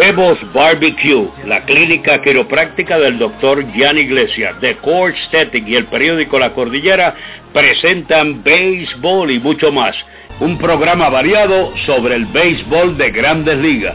[0.00, 6.38] Bebos Barbecue, la clínica quiropráctica del doctor Jan Iglesias, The Core Aesthetic y el periódico
[6.38, 7.14] La Cordillera
[7.52, 9.94] presentan béisbol y mucho más.
[10.40, 13.94] Un programa variado sobre el béisbol de grandes ligas,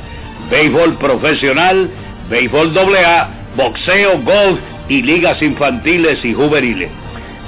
[0.52, 1.90] béisbol profesional,
[2.30, 6.92] béisbol AA, boxeo, golf y ligas infantiles y juveniles.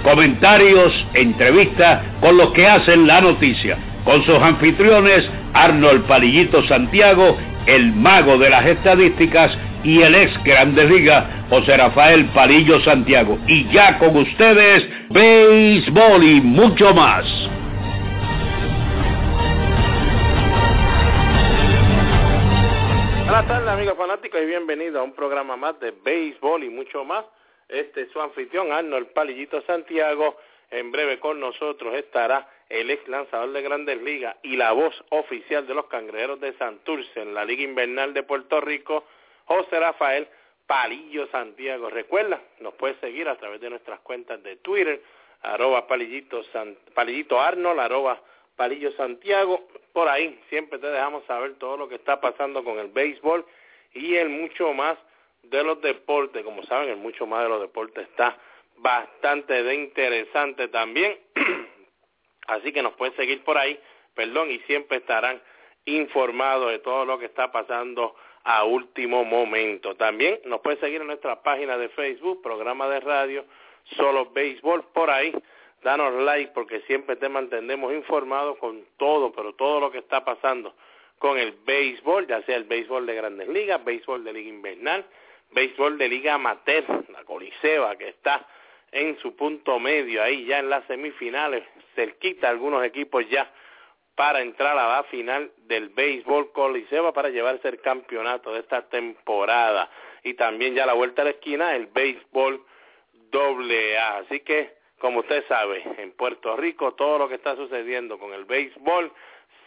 [0.01, 7.91] Comentarios, entrevistas con los que hacen la noticia, con sus anfitriones Arnold Palillito Santiago el
[7.91, 9.51] mago de las estadísticas
[9.83, 13.37] y el ex Grandes Ligas, José Rafael Palillo Santiago.
[13.47, 17.25] Y ya con ustedes, béisbol y mucho más.
[23.25, 27.25] Buenas tardes amigos fanáticos y bienvenidos a un programa más de béisbol y mucho más.
[27.67, 30.37] Este es su anfitrión Arnold Palillito Santiago.
[30.71, 35.65] En breve con nosotros estará el ex lanzador de grandes ligas y la voz oficial
[35.67, 39.05] de los cangrejeros de Santurce en la Liga Invernal de Puerto Rico,
[39.45, 40.27] José Rafael
[40.65, 41.89] Palillo Santiago.
[41.89, 45.01] Recuerda, nos puedes seguir a través de nuestras cuentas de Twitter,
[45.41, 46.41] arroba palillito,
[46.93, 48.21] palillito Arnold, arroba
[48.55, 49.67] palillo Santiago.
[49.93, 53.45] Por ahí siempre te dejamos saber todo lo que está pasando con el béisbol
[53.93, 54.97] y el mucho más
[55.43, 56.43] de los deportes.
[56.43, 58.37] Como saben, el mucho más de los deportes está
[58.77, 61.17] bastante de interesante también.
[62.47, 63.79] Así que nos pueden seguir por ahí,
[64.15, 65.41] perdón, y siempre estarán
[65.85, 69.95] informados de todo lo que está pasando a último momento.
[69.95, 73.45] También nos pueden seguir en nuestra página de Facebook, programa de radio,
[73.95, 75.33] Solo Béisbol, por ahí.
[75.83, 80.73] Danos like porque siempre te mantenemos informados con todo, pero todo lo que está pasando
[81.19, 85.05] con el béisbol, ya sea el béisbol de grandes ligas, béisbol de liga invernal,
[85.51, 88.45] béisbol de liga amateur, la Coliseba que está
[88.91, 91.63] en su punto medio, ahí ya en las semifinales,
[91.95, 93.51] cerquita algunos equipos ya
[94.15, 99.91] para entrar a la final del béisbol Coliseo para llevarse el campeonato de esta temporada
[100.23, 102.65] y también ya la vuelta a la esquina el béisbol
[103.29, 104.17] doble A.
[104.17, 108.45] Así que, como usted sabe, en Puerto Rico todo lo que está sucediendo con el
[108.45, 109.11] béisbol,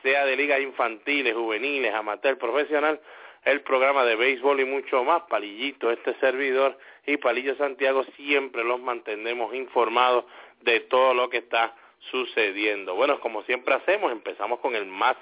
[0.03, 3.01] sea de ligas infantiles, juveniles, amateur, profesional,
[3.45, 8.81] el programa de béisbol y mucho más, Palillito, este servidor y Palillo Santiago, siempre los
[8.81, 10.25] mantenemos informados
[10.61, 11.75] de todo lo que está
[12.11, 12.95] sucediendo.
[12.95, 15.17] Bueno, como siempre hacemos, empezamos con el más,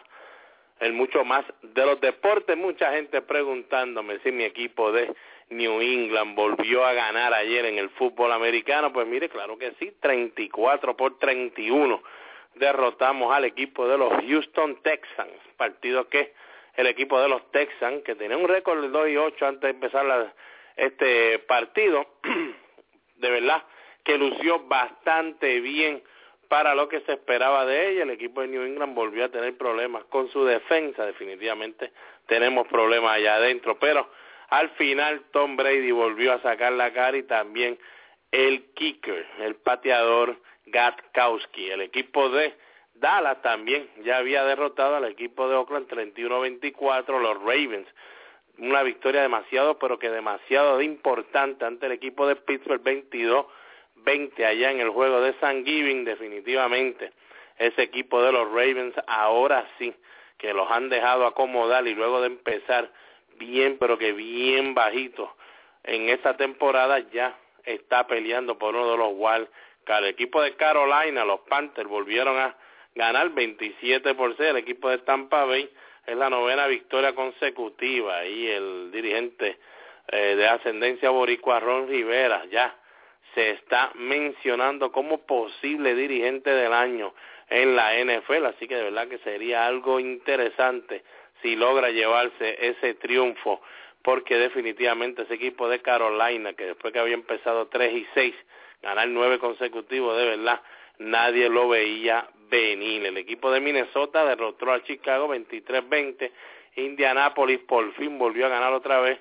[0.81, 2.56] el mucho más de los deportes.
[2.56, 5.15] Mucha gente preguntándome si mi equipo de
[5.50, 8.93] New England volvió a ganar ayer en el fútbol americano.
[8.93, 12.03] Pues mire, claro que sí, 34 por 31
[12.55, 16.33] derrotamos al equipo de los Houston Texans, partido que
[16.78, 19.71] el equipo de los Texans, que tenía un récord de 2 y 8 antes de
[19.71, 20.33] empezar
[20.77, 22.06] este partido,
[23.16, 23.65] de verdad
[24.05, 26.00] que lució bastante bien
[26.47, 28.05] para lo que se esperaba de ella.
[28.05, 31.91] El equipo de New England volvió a tener problemas con su defensa, definitivamente
[32.27, 34.09] tenemos problemas allá adentro, pero
[34.49, 37.77] al final Tom Brady volvió a sacar la cara y también
[38.31, 41.71] el kicker, el pateador Gatkowski.
[41.71, 42.55] El equipo de
[43.01, 47.87] Dallas también ya había derrotado al equipo de Oakland 31-24, los Ravens.
[48.59, 54.81] Una victoria demasiado, pero que demasiado importante ante el equipo de Pittsburgh 22-20 allá en
[54.81, 57.13] el juego de San Giving, definitivamente.
[57.57, 59.95] Ese equipo de los Ravens ahora sí,
[60.37, 62.91] que los han dejado acomodar y luego de empezar
[63.39, 65.35] bien, pero que bien bajito
[65.85, 69.49] en esta temporada ya está peleando por uno de los wild
[69.87, 72.55] El equipo de Carolina, los Panthers, volvieron a
[72.94, 74.50] ganar 27 por 6.
[74.50, 75.69] El equipo de Tampa Bay
[76.06, 79.58] es la novena victoria consecutiva y el dirigente
[80.11, 82.75] eh, de ascendencia boricua Ron Rivera ya
[83.35, 87.14] se está mencionando como posible dirigente del año
[87.50, 91.05] en la NFL, así que de verdad que sería algo interesante
[91.43, 93.61] si logra llevarse ese triunfo,
[94.02, 98.34] porque definitivamente ese equipo de Carolina, que después que había empezado 3 y 6,
[98.82, 100.61] ganar nueve consecutivos, de verdad,
[100.99, 103.05] nadie lo veía venir.
[103.06, 106.31] El equipo de Minnesota derrotó a Chicago 23-20.
[106.77, 109.19] Indianapolis por fin volvió a ganar otra vez.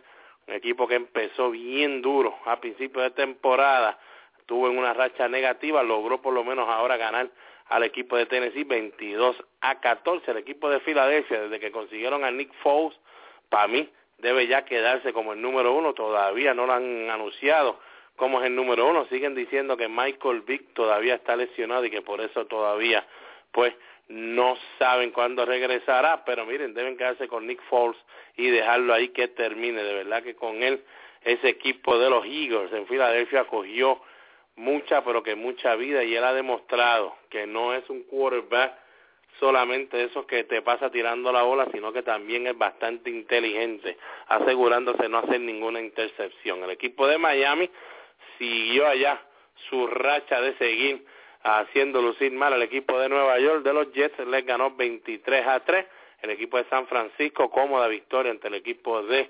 [0.47, 3.99] Un equipo que empezó bien duro a principio de temporada.
[4.45, 7.29] Tuvo en una racha negativa, logró por lo menos ahora ganar
[7.67, 10.31] al equipo de Tennessee 22 a 14.
[10.31, 12.97] El equipo de Filadelfia, desde que consiguieron a Nick Foles,
[13.49, 13.89] para mí
[14.19, 15.93] debe ya quedarse como el número uno.
[15.93, 17.79] Todavía no lo han anunciado
[18.17, 19.05] como es el número uno.
[19.05, 23.07] Siguen diciendo que Michael Vick todavía está lesionado y que por eso todavía,
[23.51, 23.73] pues,
[24.09, 26.25] no saben cuándo regresará.
[26.25, 27.97] Pero miren, deben quedarse con Nick Foles
[28.35, 29.81] y dejarlo ahí que termine.
[29.83, 30.83] De verdad que con él,
[31.23, 34.01] ese equipo de los Eagles en Filadelfia cogió
[34.55, 38.73] mucha, pero que mucha vida y él ha demostrado que no es un quarterback
[39.39, 43.97] solamente esos que te pasa tirando la bola, sino que también es bastante inteligente,
[44.27, 46.63] asegurándose no hacer ninguna intercepción.
[46.63, 47.69] El equipo de Miami
[48.37, 49.21] siguió allá
[49.69, 51.05] su racha de seguir
[51.43, 55.59] haciendo lucir mal al equipo de Nueva York de los Jets, les ganó 23 a
[55.61, 55.85] 3.
[56.21, 59.29] El equipo de San Francisco, cómoda victoria ante el equipo de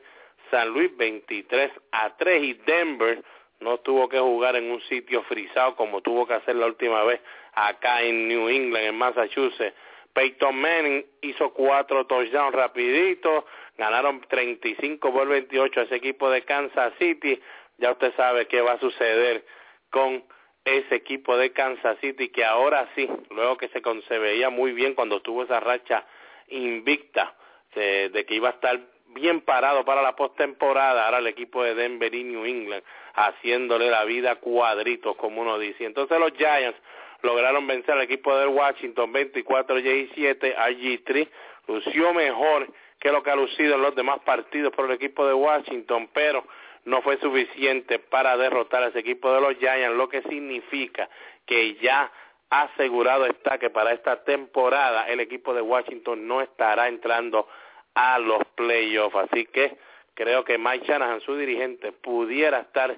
[0.49, 2.43] San Luis, 23 a 3.
[2.43, 3.23] Y Denver
[3.59, 7.19] no tuvo que jugar en un sitio frisado como tuvo que hacer la última vez
[7.53, 9.75] acá en New England, en Massachusetts.
[10.13, 13.45] Peyton Manning hizo cuatro touchdowns rapidito,
[13.77, 17.39] ganaron 35 por 28 a ese equipo de Kansas City.
[17.77, 19.45] Ya usted sabe qué va a suceder
[19.89, 20.23] con
[20.65, 25.21] ese equipo de Kansas City que ahora sí, luego que se, veía muy bien cuando
[25.21, 26.05] tuvo esa racha
[26.49, 27.35] invicta
[27.75, 32.13] de, que iba a estar bien parado para la postemporada, ahora el equipo de Denver
[32.13, 32.83] y New England
[33.13, 35.85] haciéndole la vida cuadritos, como uno dice.
[35.85, 36.77] Entonces los Giants
[37.21, 41.27] lograron vencer al equipo del Washington 24-17, RG3
[41.67, 42.67] lució mejor
[42.99, 46.43] que lo que ha lucido en los demás partidos por el equipo de Washington, pero
[46.87, 51.09] no fue suficiente para derrotar a ese equipo de los Giants, lo que significa
[51.45, 52.09] que ya
[52.49, 57.45] asegurado está que para esta temporada el equipo de Washington no estará entrando
[57.93, 59.17] a los playoffs.
[59.17, 59.77] Así que
[60.13, 62.97] creo que Mike Shanahan, su dirigente, pudiera estar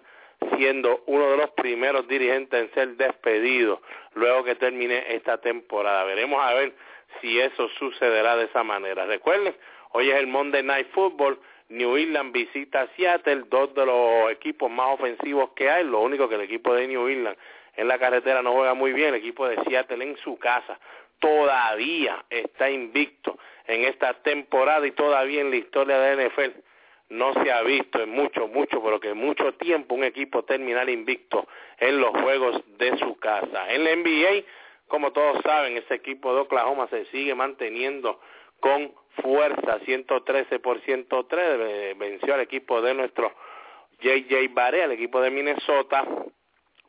[0.56, 3.81] siendo uno de los primeros dirigentes en ser despedido
[4.13, 6.03] luego que termine esta temporada.
[6.03, 6.74] Veremos a ver
[7.19, 9.07] si eso sucederá de esa manera.
[9.07, 9.56] Recuerden,
[9.94, 11.39] hoy es el Monday Night Football.
[11.69, 15.83] New England visita Seattle, dos de los equipos más ofensivos que hay.
[15.83, 17.38] Lo único que el equipo de New England
[17.75, 19.10] en la carretera no juega muy bien.
[19.10, 20.80] El equipo de Seattle en su casa
[21.19, 23.38] todavía está invicto
[23.68, 26.60] en esta temporada y todavía en la historia de NFL
[27.10, 31.48] no se ha visto en mucho, mucho, pero que mucho tiempo un equipo terminar invicto
[31.77, 33.71] en los juegos de su casa.
[33.71, 34.45] En la NBA,
[34.88, 38.19] como todos saben, ese equipo de Oklahoma se sigue manteniendo
[38.59, 43.33] con fuerza, 113 por 103, venció al equipo de nuestro
[44.01, 46.06] JJ Barea, el equipo de Minnesota,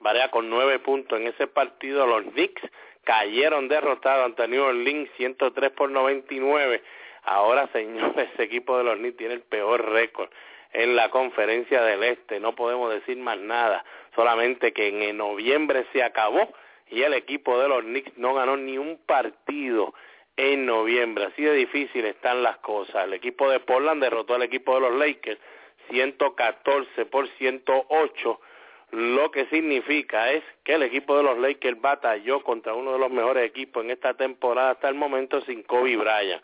[0.01, 2.63] Barea con nueve puntos en ese partido, los Knicks
[3.05, 6.83] cayeron derrotados ante New Orleans 103 por 99.
[7.25, 10.31] Ahora, señores, ese equipo de los Knicks tiene el peor récord
[10.73, 12.41] en la conferencia del Este.
[12.41, 13.85] No podemos decir más nada,
[14.15, 16.49] solamente que en noviembre se acabó
[16.89, 19.93] y el equipo de los Knicks no ganó ni un partido
[20.41, 21.27] en noviembre.
[21.27, 23.05] Así de difícil están las cosas.
[23.05, 25.39] El equipo de Portland derrotó al equipo de los Lakers
[25.91, 28.41] 114 por 108
[28.93, 33.11] lo que significa es que el equipo de los Lakers batalló contra uno de los
[33.11, 36.43] mejores equipos en esta temporada hasta el momento sin Kobe Bryant.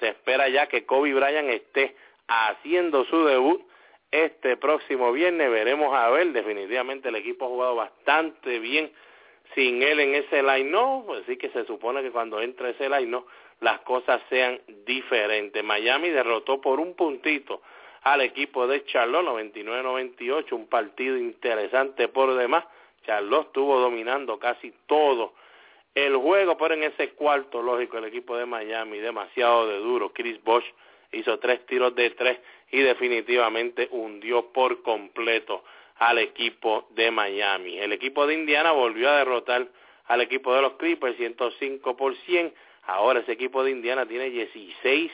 [0.00, 1.96] Se espera ya que Kobe Bryant esté
[2.28, 3.62] haciendo su debut
[4.10, 5.50] este próximo viernes.
[5.50, 8.92] Veremos a ver, definitivamente el equipo ha jugado bastante bien
[9.54, 13.26] sin él en ese line-no, así que se supone que cuando entre ese line-no
[13.60, 15.62] las cosas sean diferentes.
[15.64, 17.62] Miami derrotó por un puntito
[18.02, 22.64] al equipo de Charlotte 99-98, un partido interesante por demás.
[23.04, 25.34] Charlotte estuvo dominando casi todo
[25.94, 30.12] el juego, pero en ese cuarto, lógico, el equipo de Miami demasiado de duro.
[30.12, 30.66] Chris Bosch
[31.12, 32.38] hizo tres tiros de tres
[32.70, 35.64] y definitivamente hundió por completo
[35.98, 37.78] al equipo de Miami.
[37.78, 39.66] El equipo de Indiana volvió a derrotar
[40.06, 42.52] al equipo de los Clippers 105 por 100.
[42.84, 45.12] Ahora ese equipo de Indiana tiene 16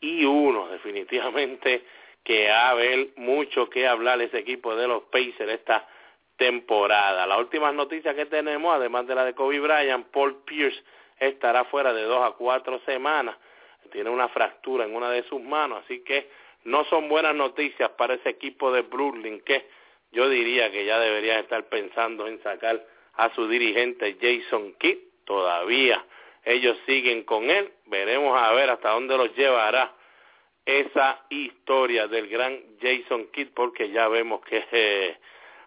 [0.00, 0.68] y 1.
[0.72, 1.84] Definitivamente
[2.22, 5.86] que ha haber mucho que hablar ese equipo de los Pacers esta
[6.36, 7.26] temporada.
[7.26, 10.82] Las últimas noticias que tenemos, además de la de Kobe Bryant, Paul Pierce
[11.18, 13.36] estará fuera de dos a cuatro semanas.
[13.90, 16.30] Tiene una fractura en una de sus manos, así que
[16.64, 19.66] no son buenas noticias para ese equipo de Brooklyn que
[20.12, 24.98] yo diría que ya deberían estar pensando en sacar a su dirigente Jason Kidd.
[25.24, 26.04] Todavía
[26.44, 27.70] ellos siguen con él.
[27.86, 29.94] Veremos a ver hasta dónde los llevará
[30.64, 35.16] esa historia del gran Jason Kidd porque ya vemos que eh,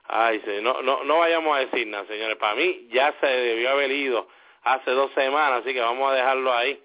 [0.07, 3.91] ay no no no vayamos a decir nada señores para mí ya se debió haber
[3.91, 4.27] ido
[4.63, 6.81] hace dos semanas así que vamos a dejarlo ahí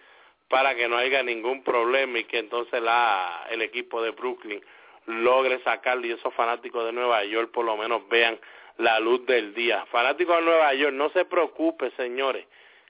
[0.49, 4.65] para que no haya ningún problema y que entonces la el equipo de Brooklyn
[5.09, 8.39] logre sacarlo y esos fanáticos de Nueva York por lo menos vean
[8.77, 12.47] la luz del día fanáticos de Nueva York no se preocupe señores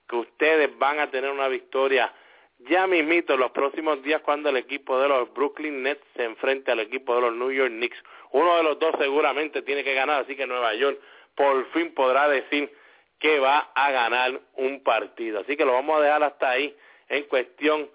[0.09, 2.13] que ustedes van a tener una victoria
[2.61, 6.73] ya mismito en los próximos días cuando el equipo de los Brooklyn Nets se enfrente
[6.73, 8.03] al equipo de los New York Knicks.
[8.33, 10.99] Uno de los dos seguramente tiene que ganar, así que Nueva York
[11.37, 12.73] por fin podrá decir
[13.21, 15.41] que va a ganar un partido.
[15.41, 16.75] Así que lo vamos a dejar hasta ahí
[17.09, 17.89] en cuestión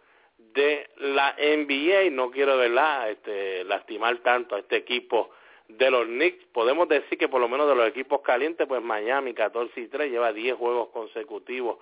[0.54, 2.12] de la NBA.
[2.12, 5.32] No quiero verla este, lastimar tanto a este equipo
[5.68, 6.46] de los Knicks.
[6.54, 10.12] Podemos decir que por lo menos de los equipos calientes, pues Miami 14 y 3
[10.12, 11.78] lleva 10 juegos consecutivos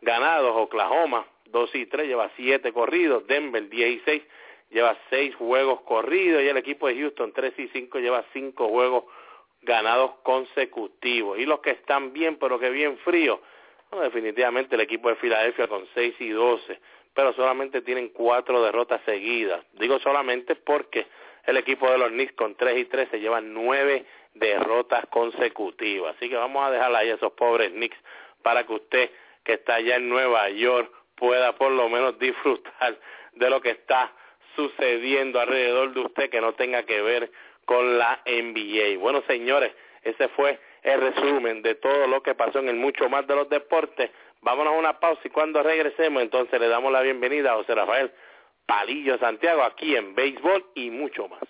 [0.00, 0.52] ganados.
[0.56, 3.26] Oklahoma 2 y 3 lleva 7 corridos.
[3.26, 4.22] Denver 10 y 6
[4.70, 6.42] lleva 6 juegos corridos.
[6.42, 9.04] Y el equipo de Houston 3 y 5 lleva 5 juegos
[9.62, 11.38] ganados consecutivos.
[11.38, 13.40] Y los que están bien, pero que bien fríos,
[14.00, 16.80] definitivamente el equipo de Filadelfia con 6 y 12,
[17.16, 19.64] pero solamente tienen 4 derrotas seguidas.
[19.72, 21.06] Digo solamente porque
[21.46, 24.04] el equipo de los Knicks con 3 y 13 lleva 9
[24.34, 26.14] derrotas consecutivas.
[26.14, 27.96] Así que vamos a dejar ahí a esos pobres Knicks
[28.42, 29.10] para que usted
[29.44, 32.98] que está allá en Nueva York pueda por lo menos disfrutar
[33.32, 34.12] de lo que está
[34.54, 37.30] sucediendo alrededor de usted que no tenga que ver
[37.64, 38.98] con la NBA.
[38.98, 43.26] Bueno, señores, ese fue el resumen de todo lo que pasó en el mucho más
[43.26, 44.10] de los deportes.
[44.46, 48.12] Vámonos a una pausa y cuando regresemos entonces le damos la bienvenida a José Rafael
[48.64, 51.40] Palillo Santiago aquí en Béisbol y mucho más.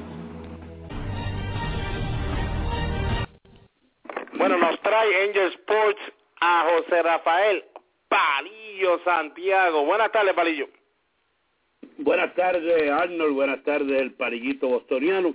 [4.38, 6.02] Bueno, nos trae Angel Sports
[6.42, 7.64] a José Rafael
[8.10, 9.86] Palillo Santiago.
[9.86, 10.68] Buenas tardes, Palillo.
[11.98, 13.34] Buenas tardes, Arnold.
[13.34, 15.34] Buenas tardes, el Palillito Bostoniano.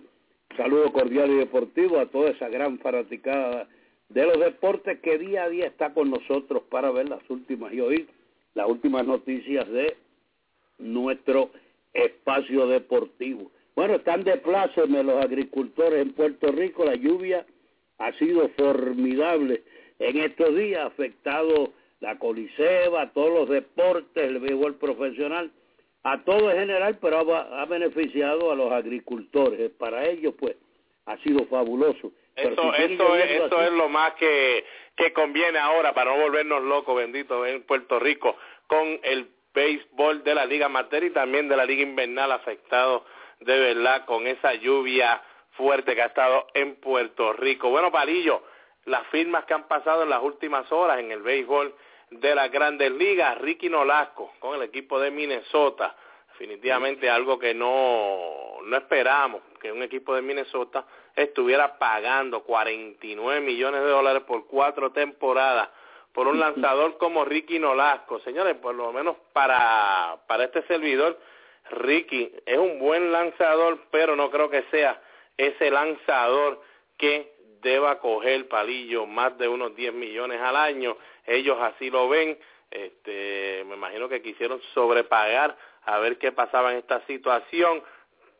[0.61, 3.67] Saludo cordial y deportivo a toda esa gran fanaticada
[4.11, 7.81] de los deportes que día a día está con nosotros para ver las últimas y
[7.81, 8.07] oír
[8.53, 9.97] las últimas noticias de
[10.79, 11.49] nuestro
[11.95, 13.51] espacio deportivo.
[13.75, 17.47] Bueno, están de pláceme los agricultores en Puerto Rico, la lluvia
[17.97, 19.63] ha sido formidable
[19.99, 25.51] en estos días, ha afectado la coliseba, todos los deportes, el béisbol profesional,
[26.03, 29.71] a todo en general, pero ha, ha beneficiado a los agricultores.
[29.79, 30.57] Para ellos, pues,
[31.07, 32.13] ha sido fabuloso.
[32.37, 34.65] Eso, eso, es, eso es lo más que,
[34.97, 40.35] que conviene ahora para no volvernos locos, bendito, en Puerto Rico, con el béisbol de
[40.35, 43.05] la Liga Mater y también de la Liga Invernal afectado
[43.41, 47.71] de verdad con esa lluvia fuerte que ha estado en Puerto Rico.
[47.71, 48.43] Bueno, Palillo,
[48.85, 51.75] las firmas que han pasado en las últimas horas en el béisbol
[52.11, 55.95] de las grandes ligas, Ricky Nolasco con el equipo de Minnesota,
[56.29, 63.83] definitivamente algo que no, no esperamos, que un equipo de Minnesota estuviera pagando 49 millones
[63.83, 65.69] de dólares por cuatro temporadas
[66.13, 68.19] por un lanzador como Ricky Nolasco.
[68.21, 71.19] Señores, por lo menos para, para este servidor,
[71.71, 75.01] Ricky es un buen lanzador, pero no creo que sea
[75.37, 76.61] ese lanzador
[76.99, 80.97] que deba coger palillo más de unos 10 millones al año.
[81.31, 82.37] Ellos así lo ven.
[82.71, 87.83] Este, me imagino que quisieron sobrepagar a ver qué pasaba en esta situación.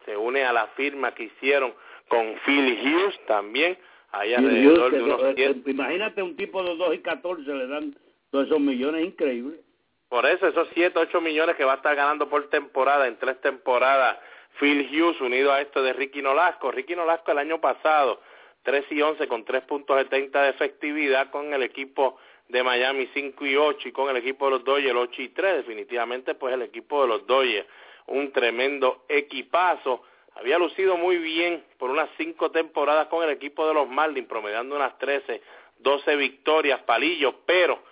[0.05, 1.73] Se une a la firma que hicieron
[2.09, 3.79] con Phil Hughes también,
[4.11, 7.97] alrededor de unos Imagínate un tipo de 2 y 14 le dan
[8.31, 9.61] todos esos millones increíbles.
[10.09, 13.41] Por eso, esos 7, 8 millones que va a estar ganando por temporada, en tres
[13.41, 14.19] temporadas,
[14.59, 16.73] Phil Hughes unido a esto de Ricky Nolasco.
[16.73, 18.21] Ricky Nolasco el año pasado,
[18.65, 22.19] 3 y 11 con 3.70 de efectividad con el equipo
[22.51, 25.57] de Miami 5 y 8 y con el equipo de los Dodgers 8 y 3.
[25.59, 27.67] Definitivamente, pues el equipo de los Dodgers,
[28.07, 30.03] un tremendo equipazo.
[30.35, 34.77] Había lucido muy bien por unas cinco temporadas con el equipo de los Marlins, promediando
[34.77, 35.41] unas 13,
[35.79, 37.83] 12 victorias, palillos, pero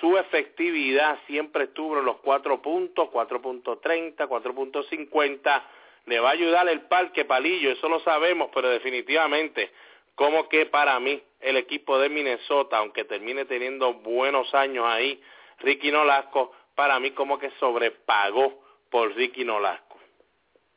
[0.00, 5.62] su efectividad siempre estuvo en los 4 puntos, 4.30, 4.50.
[6.06, 9.70] Le va a ayudar el parque palillo, eso lo sabemos, pero definitivamente,
[10.14, 15.20] como que para mí el equipo de Minnesota, aunque termine teniendo buenos años ahí,
[15.60, 18.60] Ricky Nolasco, para mí como que sobrepagó
[18.90, 19.96] por Ricky Nolasco.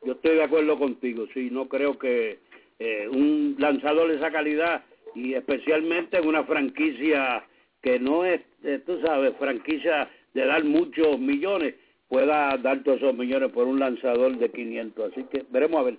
[0.02, 2.38] Yo estoy de acuerdo contigo, sí, no creo que
[2.78, 4.84] eh, un lanzador de esa calidad
[5.16, 7.44] y especialmente en una franquicia
[7.82, 11.74] que no es, eh, tú sabes, franquicia de dar muchos millones,
[12.08, 15.12] pueda dar todos esos millones por un lanzador de 500.
[15.12, 15.98] Así que veremos a ver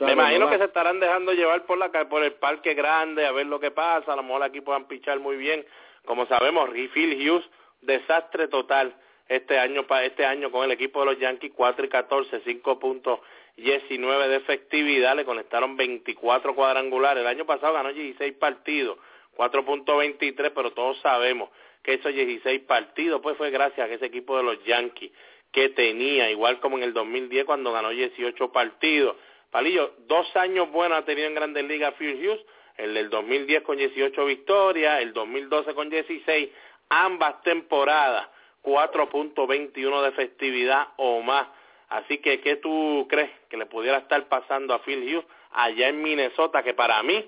[0.00, 3.46] Me imagino que se estarán dejando llevar por la por el parque grande a ver
[3.46, 4.12] lo que pasa.
[4.12, 5.64] A lo mejor aquí puedan pichar muy bien.
[6.04, 7.44] Como sabemos, Phil Hughes,
[7.80, 8.94] desastre total
[9.28, 13.20] este año este año con el equipo de los Yankees 4 y 14, 5 puntos
[13.56, 17.22] 19 de efectividad, le conectaron 24 cuadrangulares.
[17.22, 18.98] El año pasado ganó 16 partidos
[19.36, 21.50] 4.23, pero todos sabemos
[21.82, 25.10] que esos 16 partidos pues fue gracias a ese equipo de los Yankees
[25.50, 29.16] que tenía, igual como en el 2010 cuando ganó 18 partidos.
[29.52, 32.40] Palillo, dos años buenos ha tenido en Grandes Ligas Phil Hughes,
[32.78, 36.48] el del 2010 con 18 victorias, el 2012 con 16,
[36.88, 38.28] ambas temporadas
[38.62, 41.48] 4.21 de efectividad o más.
[41.90, 46.00] Así que, ¿qué tú crees que le pudiera estar pasando a Phil Hughes allá en
[46.00, 46.62] Minnesota?
[46.62, 47.22] Que para mí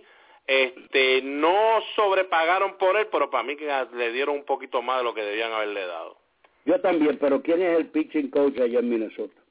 [0.47, 5.05] este, no sobrepagaron por él, pero para mí que le dieron un poquito más de
[5.05, 6.17] lo que debían haberle dado.
[6.65, 9.44] Yo también, pero ¿quién es el pitching coach allá en Minnesota?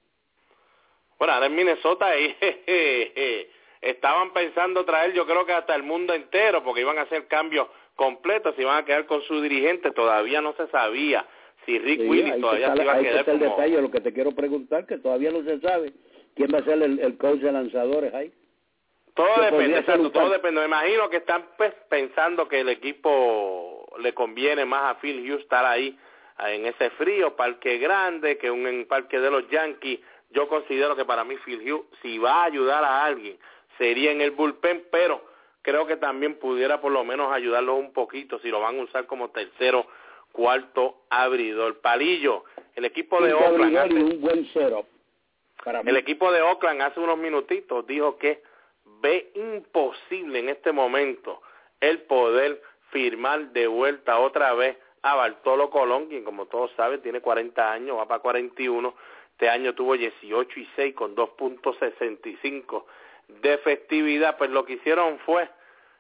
[1.24, 2.12] Bueno, ahora en Minnesota
[3.82, 7.70] estaban pensando traer yo creo que hasta el mundo entero, porque iban a hacer cambios
[7.96, 11.26] completos, se iban a quedar con su dirigente, todavía no se sabía
[11.66, 14.34] si Rick Willis todavía se iba a quedar está el detalle, lo que te quiero
[14.34, 15.94] preguntar, que todavía no se sabe
[16.36, 18.34] quién va a ser el, el coach de lanzadores ahí.
[19.14, 20.60] Todo depende, todo depende.
[20.60, 25.44] Me imagino que están pues, pensando que el equipo le conviene más a Phil Hughes
[25.44, 25.98] estar ahí
[26.40, 30.00] en ese frío, parque grande, que un en parque de los Yankees.
[30.34, 33.38] Yo considero que para mí Phil Hughes, si va a ayudar a alguien,
[33.78, 35.24] sería en el bullpen, pero
[35.62, 39.06] creo que también pudiera por lo menos ayudarlos un poquito si lo van a usar
[39.06, 39.86] como tercero,
[40.32, 41.80] cuarto abridor.
[41.80, 42.44] Palillo,
[42.76, 43.94] el equipo de Oakland.
[43.94, 44.48] un buen
[45.64, 48.44] para El equipo de Oakland hace unos minutitos dijo que
[49.02, 51.42] ve imposible en este momento
[51.80, 57.22] el poder firmar de vuelta otra vez a Bartolo Colón, quien como todos saben tiene
[57.22, 58.96] 40 años, va para 41,
[59.44, 62.86] este año tuvo 18 y 6 con 2.65
[63.28, 65.50] de efectividad, pues lo que hicieron fue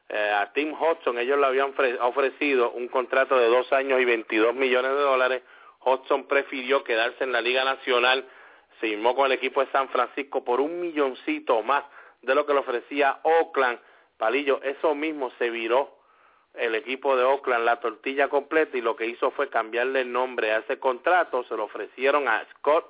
[0.08, 4.56] eh, a Tim Hudson, ellos le habían ofrecido un contrato de dos años y 22
[4.56, 5.44] millones de dólares,
[5.84, 8.26] Hudson prefirió quedarse en la Liga Nacional,
[8.80, 11.84] se firmó con el equipo de San Francisco por un milloncito más
[12.22, 13.78] de lo que le ofrecía Oakland.
[14.18, 15.98] Palillo, eso mismo se viró
[16.54, 20.54] el equipo de Oakland la tortilla completa y lo que hizo fue cambiarle el nombre
[20.54, 22.90] a ese contrato, se lo ofrecieron a Scott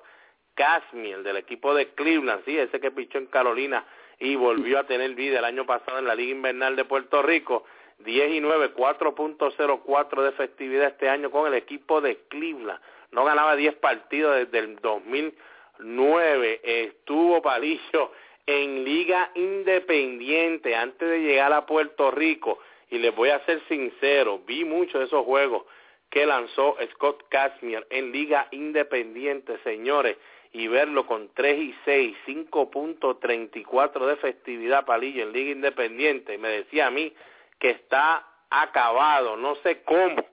[0.55, 3.85] Casmiel del equipo de Cleveland, sí, ese que pichó en Carolina
[4.19, 7.65] y volvió a tener vida el año pasado en la Liga Invernal de Puerto Rico,
[7.99, 12.79] 10 y 9, 4.04 de efectividad este año con el equipo de Cleveland.
[13.11, 15.33] No ganaba 10 partidos desde el 2000
[15.79, 16.61] nueve.
[16.63, 18.11] Estuvo Palillo
[18.45, 22.59] en Liga Independiente antes de llegar a Puerto Rico.
[22.89, 25.63] Y les voy a ser sincero, vi muchos de esos juegos
[26.09, 30.17] que lanzó Scott Kazmier en Liga Independiente, señores,
[30.53, 36.87] y verlo con 3 y 6, 5.34 de festividad Palillo en Liga Independiente, me decía
[36.87, 37.11] a mí
[37.59, 40.23] que está acabado, no sé cómo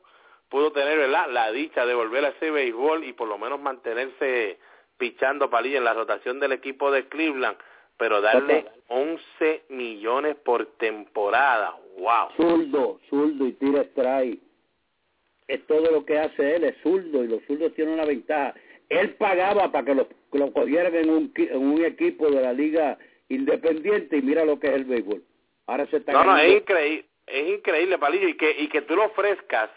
[0.50, 1.28] pudo tener ¿verdad?
[1.30, 4.58] la dicha de volver a ese béisbol y por lo menos mantenerse
[4.98, 7.56] pichando Palillo en la rotación del equipo de Cleveland,
[7.96, 12.28] pero darle 11 millones por temporada, wow.
[12.36, 14.40] Zurdo, zurdo y tira strike.
[15.48, 18.54] Es todo lo que hace él, es zurdo y los zurdos tienen una ventaja.
[18.90, 22.98] Él pagaba para que lo, lo cogieran en un, en un equipo de la liga
[23.28, 25.22] independiente y mira lo que es el béisbol.
[25.66, 28.96] Ahora se está No, no, es increíble, es increíble, Palillo, y que, y que tú
[28.96, 29.70] lo ofrezcas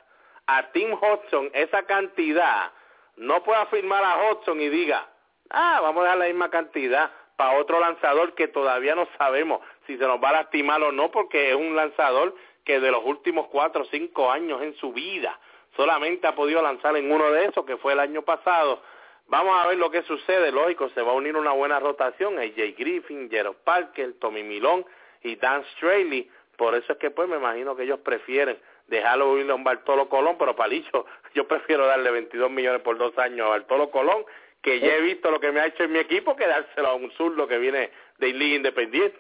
[0.48, 2.72] a Tim Hudson esa cantidad,
[3.16, 5.08] no pueda firmar a Hudson y diga,
[5.52, 9.98] ah, vamos a dar la misma cantidad para otro lanzador que todavía no sabemos si
[9.98, 13.48] se nos va a lastimar o no, porque es un lanzador que de los últimos
[13.48, 15.40] cuatro o cinco años en su vida
[15.76, 18.82] solamente ha podido lanzar en uno de esos, que fue el año pasado.
[19.28, 22.76] Vamos a ver lo que sucede, lógico, se va a unir una buena rotación, AJ
[22.78, 24.86] Griffin, Gerald Parker, Tommy Milón
[25.24, 28.58] y Dan Straley, por eso es que pues me imagino que ellos prefieren
[28.88, 33.18] dejarlo ir a un Bartolo Colón, pero Palillo, yo prefiero darle 22 millones por dos
[33.18, 34.26] años a Bartolo Colón,
[34.62, 36.96] que ya he visto lo que me ha hecho en mi equipo, que dárselo a
[36.96, 39.20] un zurdo que viene de Liga Independiente.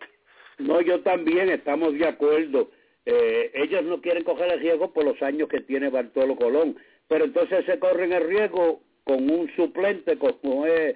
[0.57, 2.69] No, yo también, estamos de acuerdo.
[3.05, 6.77] Eh, ellos no quieren coger el riesgo por los años que tiene Bartolo Colón,
[7.09, 10.95] pero entonces se corren el riesgo con un suplente como es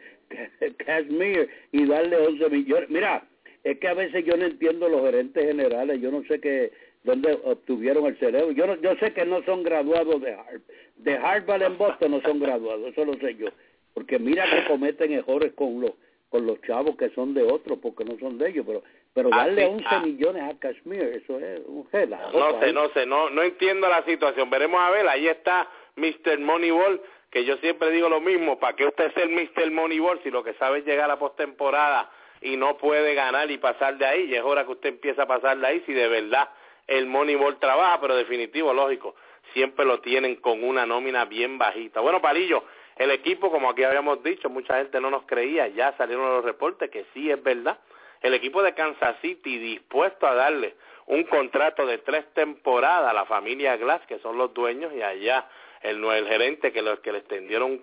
[0.85, 2.89] Casimir y darle 11 millones.
[2.89, 3.23] Mira,
[3.63, 6.71] es que a veces yo no entiendo los gerentes generales, yo no sé qué
[7.03, 8.51] dónde obtuvieron el cerebro.
[8.51, 10.61] Yo no, yo sé que no son graduados de Harvard.
[10.97, 13.47] De Harvard en Boston no son graduados, eso lo sé yo.
[13.93, 15.91] Porque mira que cometen errores con los
[16.29, 19.63] con los chavos que son de otros porque no son de ellos, pero pero darle
[19.63, 19.99] Así, 11 ah.
[20.05, 22.37] millones a Kashmir, eso es un relajo.
[22.37, 24.49] No sé, no sé, no, no entiendo la situación.
[24.49, 26.39] Veremos a ver, ahí está Mr.
[26.39, 29.71] Moneyball, que yo siempre digo lo mismo, ¿para qué usted es el Mr.
[29.71, 32.09] Moneyball si lo que sabe es llegar a la postemporada
[32.41, 34.23] y no puede ganar y pasar de ahí?
[34.25, 36.49] Y es hora que usted empiece a pasar de ahí si de verdad
[36.87, 39.15] el Moneyball trabaja, pero definitivo, lógico,
[39.53, 41.99] siempre lo tienen con una nómina bien bajita.
[41.99, 42.63] Bueno, Palillo,
[42.95, 46.89] el equipo, como aquí habíamos dicho, mucha gente no nos creía, ya salieron los reportes
[46.89, 47.77] que sí es verdad.
[48.21, 53.25] El equipo de Kansas City dispuesto a darle un contrato de tres temporadas a la
[53.25, 55.47] familia Glass, que son los dueños, y allá
[55.81, 57.81] el, gerente que, los, que le extendieron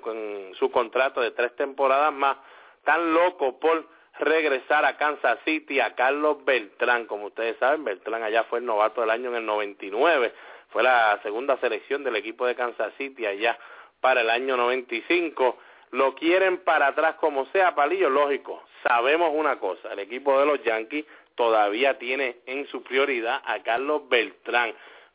[0.59, 2.37] su contrato de tres temporadas más,
[2.85, 3.87] tan loco por
[4.19, 7.07] regresar a Kansas City a Carlos Beltrán.
[7.07, 10.33] Como ustedes saben, Beltrán allá fue el novato del año en el 99,
[10.71, 13.59] fue la segunda selección del equipo de Kansas City allá
[14.01, 15.59] para el año 95.
[15.93, 18.65] Lo quieren para atrás como sea, Palillo, lógico.
[18.83, 24.09] Sabemos una cosa, el equipo de los Yankees todavía tiene en su prioridad a Carlos
[24.09, 24.75] Beltrán.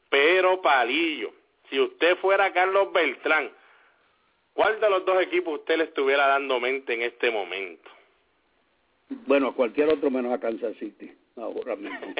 [0.09, 1.31] Pero, Palillo,
[1.69, 3.51] si usted fuera Carlos Beltrán,
[4.53, 7.89] ¿cuál de los dos equipos usted le estuviera dando mente en este momento?
[9.09, 11.99] Bueno, a cualquier otro menos a Kansas City, ahora mismo.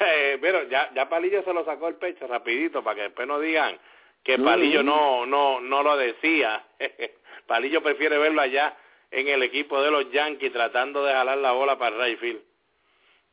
[0.00, 3.38] eh, pero ya, ya Palillo se lo sacó el pecho rapidito para que después no
[3.40, 3.78] digan
[4.22, 6.64] que Palillo no, no, no lo decía.
[7.46, 8.76] Palillo prefiere verlo allá
[9.10, 12.40] en el equipo de los Yankees tratando de jalar la bola para Rayfield.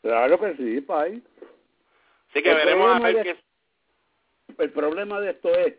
[0.02, 1.22] Claro que sí, Pai.
[2.30, 4.64] Así que El veremos a problema ver de- qué...
[4.64, 5.76] El problema de esto es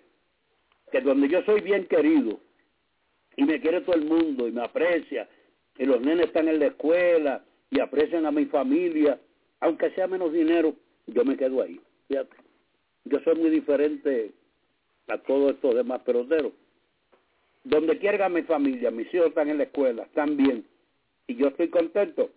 [0.92, 2.38] que donde yo soy bien querido
[3.37, 5.28] y me quiere todo el mundo y me aprecia
[5.78, 9.18] y los nenes están en la escuela y aprecian a mi familia,
[9.61, 10.74] aunque sea menos dinero,
[11.06, 11.80] yo me quedo ahí.
[12.08, 12.37] Fíjate.
[13.04, 14.32] Yo soy muy diferente
[15.08, 16.52] a todos estos demás peloteros.
[17.64, 20.66] Donde quiera mi familia, mis hijos están en la escuela, están bien,
[21.26, 22.30] y yo estoy contento,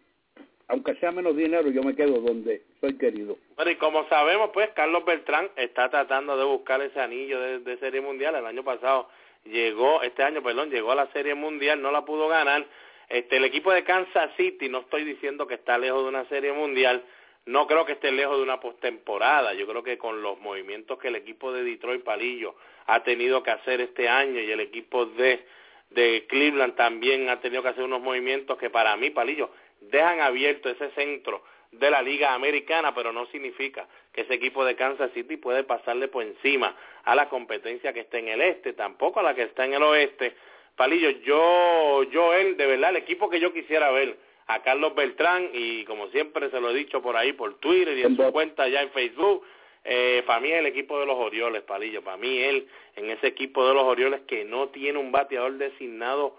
[0.71, 3.37] aunque sea menos dinero, yo me quedo donde soy querido.
[3.57, 7.99] Bueno, y como sabemos, pues Carlos Beltrán está tratando de buscar ese anillo de, Serie
[7.99, 8.35] Mundial.
[8.35, 9.09] El año pasado
[9.43, 12.65] llegó, este año, perdón, llegó a la Serie Mundial, no la pudo ganar.
[13.09, 16.53] Este, el equipo de Kansas City, no estoy diciendo que está lejos de una Serie
[16.53, 17.03] Mundial,
[17.45, 19.53] no creo que esté lejos de una postemporada.
[19.53, 22.55] Yo creo que con los movimientos que el equipo de Detroit Palillo
[22.85, 25.45] ha tenido que hacer este año y el equipo de,
[25.89, 29.49] de Cleveland también ha tenido que hacer unos movimientos que para mí, Palillo,
[29.81, 34.75] dejan abierto ese centro de la Liga Americana, pero no significa que ese equipo de
[34.75, 39.19] Kansas City puede pasarle por encima a la competencia que está en el este, tampoco
[39.19, 40.35] a la que está en el oeste.
[40.75, 44.17] Palillo, yo, yo, él, de verdad, el equipo que yo quisiera ver,
[44.47, 48.03] a Carlos Beltrán, y como siempre se lo he dicho por ahí, por Twitter y
[48.03, 49.43] en su cuenta ya en Facebook,
[49.83, 52.03] Eh, para mí es el equipo de los Orioles, Palillo.
[52.03, 56.37] Para mí él, en ese equipo de los Orioles que no tiene un bateador designado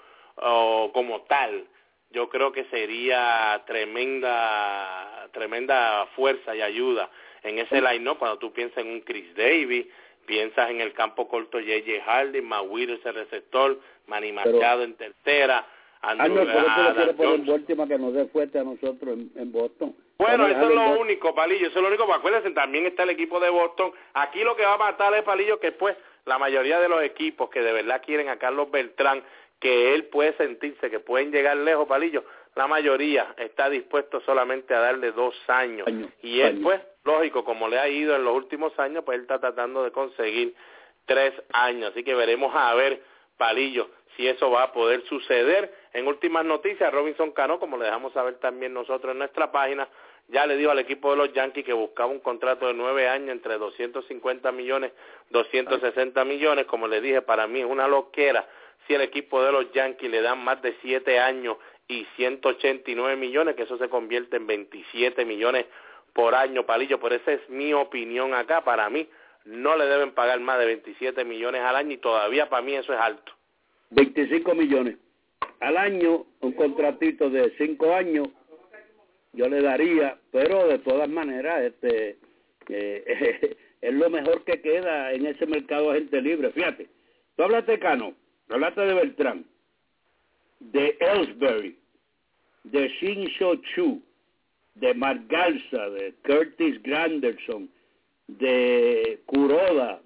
[0.92, 1.66] como tal,
[2.12, 7.10] yo creo que sería tremenda, tremenda fuerza y ayuda
[7.42, 9.86] en ese line cuando tú piensas en un Chris Davis,
[10.26, 12.04] piensas en el campo corto J.J.
[12.04, 15.66] Harding, Maguire ese receptor, Manny Machado en tercera,
[16.02, 19.94] Andrew, no, por eso última que nos dé fuerte a nosotros en, Boston.
[20.18, 22.12] Bueno, eso es lo único, Palillo, eso es lo único.
[22.12, 23.92] Acuérdense, también está el equipo de Boston.
[24.14, 27.50] Aquí lo que va a matar es Palillo, que pues la mayoría de los equipos
[27.50, 29.22] que de verdad quieren a Carlos Beltrán,
[29.62, 32.24] que él puede sentirse que pueden llegar lejos, Palillo,
[32.56, 35.86] la mayoría está dispuesto solamente a darle dos años.
[36.20, 39.38] y él, pues, lógico, como le ha ido en los últimos años, pues él está
[39.38, 40.52] tratando de conseguir
[41.06, 41.92] tres años.
[41.92, 43.02] Así que veremos a ver,
[43.38, 45.72] Palillo, si eso va a poder suceder.
[45.92, 49.88] En últimas noticias, Robinson Cano, como le dejamos saber también nosotros en nuestra página,
[50.26, 53.30] ya le dijo al equipo de los Yankees que buscaba un contrato de nueve años
[53.30, 54.90] entre 250 millones,
[55.30, 56.66] 260 millones.
[56.66, 58.44] Como le dije, para mí es una loquera
[58.86, 61.56] si el equipo de los Yankees le dan más de siete años
[61.88, 65.66] y 189 millones, que eso se convierte en 27 millones
[66.12, 67.00] por año, Palillo.
[67.00, 68.64] Por esa es mi opinión acá.
[68.64, 69.08] Para mí
[69.44, 72.92] no le deben pagar más de 27 millones al año y todavía para mí eso
[72.92, 73.32] es alto.
[73.90, 74.96] 25 millones
[75.62, 78.28] al año, un contratito de 5 años,
[79.32, 82.18] yo le daría, pero de todas maneras, este,
[82.68, 86.50] eh, es lo mejor que queda en ese mercado de gente libre.
[86.50, 86.88] Fíjate,
[87.36, 87.78] tú hablaste de
[88.52, 89.44] Cano, hablaste de Beltrán,
[90.60, 91.76] de Ellsbury,
[92.64, 93.28] de Shin
[93.74, 94.02] Chu,
[94.74, 97.68] de Mark Garza, de Curtis Granderson,
[98.28, 100.00] de Kuroda,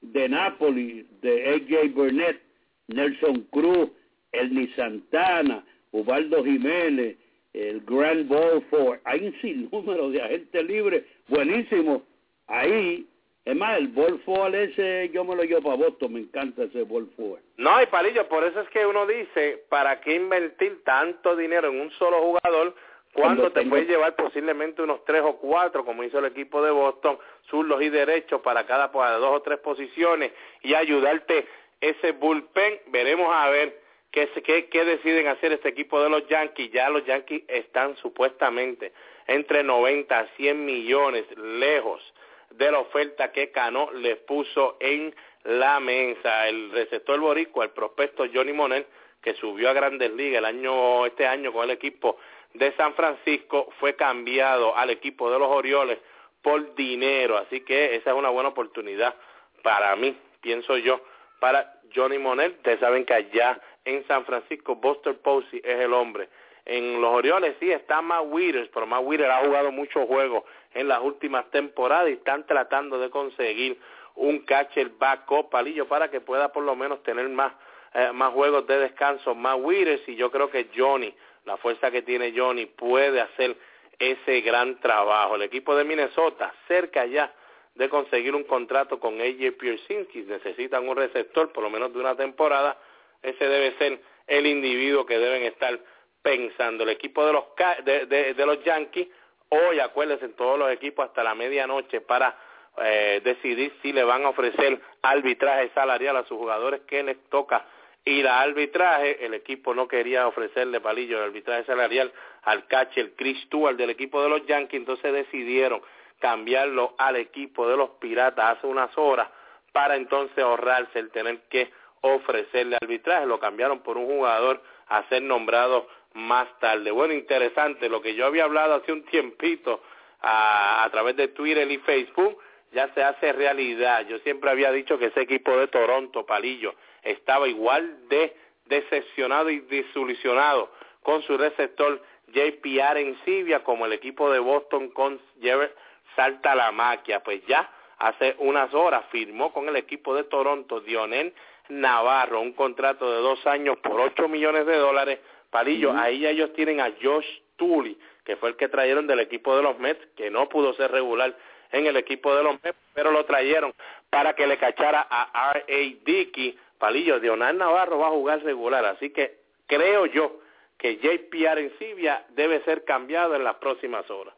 [0.00, 2.40] de Napoli, de AJ Burnett,
[2.88, 3.90] Nelson Cruz,
[4.32, 7.16] Elni Santana, Ubaldo Jiménez,
[7.52, 8.64] el Grand Ball
[9.04, 12.02] hay un sinnúmero de agentes libres, buenísimo.
[12.46, 13.06] Ahí,
[13.44, 17.08] es más, el Ball ese yo me lo llevo para Boston, me encanta ese Ball
[17.16, 17.40] for.
[17.56, 21.80] No, y Palillo, por eso es que uno dice, ¿para qué invertir tanto dinero en
[21.80, 22.74] un solo jugador?
[23.14, 27.18] cuando te puede llevar posiblemente unos tres o cuatro, como hizo el equipo de Boston,
[27.50, 31.46] zurdos y derechos para cada para dos o tres posiciones y ayudarte
[31.80, 32.80] ese bullpen.
[32.86, 33.78] Veremos a ver
[34.10, 36.72] qué, qué, qué deciden hacer este equipo de los Yankees.
[36.72, 38.92] Ya los Yankees están supuestamente
[39.26, 42.11] entre 90 a 100 millones lejos
[42.54, 46.48] de la oferta que Cano les puso en la mesa.
[46.48, 48.86] El receptor boricua, el prospecto Johnny Monel,
[49.20, 52.18] que subió a Grandes Ligas el año, este año con el equipo
[52.54, 55.98] de San Francisco, fue cambiado al equipo de los Orioles
[56.42, 57.38] por dinero.
[57.38, 59.14] Así que esa es una buena oportunidad
[59.62, 61.00] para mí, pienso yo,
[61.40, 62.52] para Johnny Monel.
[62.52, 66.28] Ustedes saben que allá en San Francisco, Buster Posey es el hombre.
[66.64, 70.44] En los Orioles sí está Matt Withers, pero Matt Withers ha jugado muchos juegos
[70.74, 73.78] en las últimas temporadas y están tratando de conseguir
[74.14, 77.52] un catcher backup palillo para que pueda por lo menos tener más,
[77.94, 79.34] eh, más juegos de descanso.
[79.34, 81.12] Matt Withers y yo creo que Johnny,
[81.44, 83.56] la fuerza que tiene Johnny, puede hacer
[83.98, 85.36] ese gran trabajo.
[85.36, 87.32] El equipo de Minnesota, cerca ya
[87.74, 92.14] de conseguir un contrato con AJ Piersinski, necesitan un receptor por lo menos de una
[92.14, 92.76] temporada,
[93.22, 95.78] ese debe ser el individuo que deben estar
[96.22, 96.84] pensando.
[96.84, 97.44] El equipo de los,
[97.84, 99.08] de, de, los Yankees,
[99.48, 102.36] hoy acuérdense en todos los equipos hasta la medianoche para
[102.82, 107.66] eh, decidir si le van a ofrecer arbitraje salarial a sus jugadores que les toca
[108.04, 109.24] ir a arbitraje.
[109.24, 114.22] El equipo no quería ofrecerle palillo de arbitraje salarial al catcher Chris Stewart del equipo
[114.22, 115.82] de los Yankees, entonces decidieron
[116.18, 119.28] cambiarlo al equipo de los Piratas hace unas horas
[119.72, 123.26] para entonces ahorrarse el tener que ofrecerle arbitraje.
[123.26, 126.90] Lo cambiaron por un jugador a ser nombrado más tarde.
[126.90, 129.82] Bueno, interesante, lo que yo había hablado hace un tiempito
[130.20, 132.38] a, través de Twitter y Facebook
[132.72, 134.06] ya se hace realidad.
[134.06, 138.34] Yo siempre había dicho que ese equipo de Toronto, Palillo, estaba igual de
[138.66, 140.70] decepcionado y desilusionado
[141.02, 145.68] con su receptor JPR en Sibia como el equipo de Boston con Jerry
[146.16, 147.22] salta la maquia.
[147.22, 151.34] Pues ya hace unas horas firmó con el equipo de Toronto Dionel
[151.68, 155.18] Navarro un contrato de dos años por ocho millones de dólares.
[155.52, 159.62] Palillo, ahí ellos tienen a Josh Tully, que fue el que trajeron del equipo de
[159.62, 161.36] los Mets, que no pudo ser regular
[161.70, 163.72] en el equipo de los Mets, pero lo trajeron
[164.10, 166.04] para que le cachara a R.A.
[166.04, 166.58] Dickey.
[166.78, 169.36] Palillo, Dionel Navarro va a jugar regular, así que
[169.66, 170.40] creo yo
[170.76, 174.34] que JPR en Sibia debe ser cambiado en las próximas horas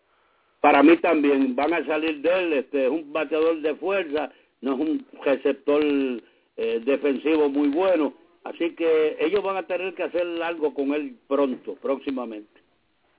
[0.65, 4.73] para mí también van a salir de él, este, es un bateador de fuerza, no
[4.73, 10.27] es un receptor eh, defensivo muy bueno, así que ellos van a tener que hacer
[10.43, 12.65] algo con él pronto, próximamente.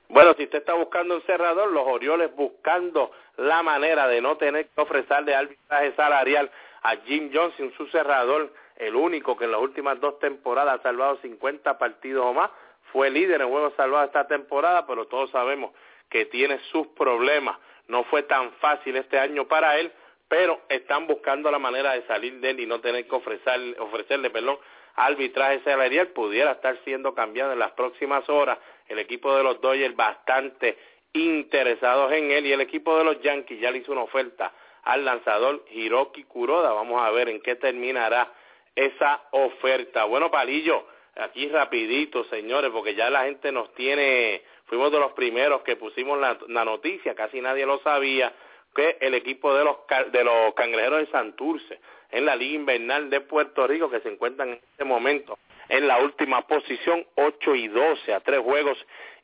[0.09, 4.67] Bueno, si usted está buscando un cerrador, los Orioles buscando la manera de no tener
[4.67, 6.49] que ofrecerle arbitraje salarial
[6.83, 11.17] a Jim Johnson, su cerrador, el único que en las últimas dos temporadas ha salvado
[11.21, 12.51] 50 partidos o más,
[12.91, 15.71] fue líder en juegos salvados esta temporada, pero todos sabemos
[16.09, 17.57] que tiene sus problemas.
[17.87, 19.91] No fue tan fácil este año para él,
[20.27, 24.29] pero están buscando la manera de salir de él y no tener que ofrecerle, ofrecerle
[24.29, 24.57] perdón,
[24.95, 26.07] arbitraje salarial.
[26.07, 28.57] Pudiera estar siendo cambiado en las próximas horas.
[28.87, 30.77] El equipo de los Dodgers bastante
[31.13, 34.51] interesados en él y el equipo de los Yankees ya le hizo una oferta
[34.83, 36.73] al lanzador Hiroki Kuroda.
[36.73, 38.31] Vamos a ver en qué terminará
[38.75, 40.05] esa oferta.
[40.05, 45.61] Bueno, Palillo, aquí rapidito, señores, porque ya la gente nos tiene, fuimos de los primeros
[45.61, 48.33] que pusimos la, la noticia, casi nadie lo sabía,
[48.75, 49.77] que el equipo de los,
[50.11, 51.79] de los cangrejeros de Santurce
[52.11, 55.97] en la Liga Invernal de Puerto Rico, que se encuentran en este momento en la
[55.99, 58.77] última posición, 8 y 12 a tres juegos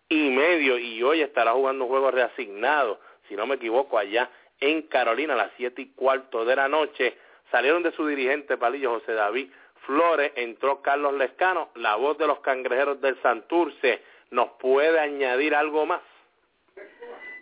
[0.09, 4.83] y medio, y hoy estará jugando un juego reasignado, si no me equivoco, allá en
[4.83, 7.17] Carolina a las siete y cuarto de la noche.
[7.51, 9.49] Salieron de su dirigente Palillo José David
[9.85, 14.01] Flores, entró Carlos Lescano, la voz de los cangrejeros del Santurce.
[14.29, 16.01] ¿Nos puede añadir algo más?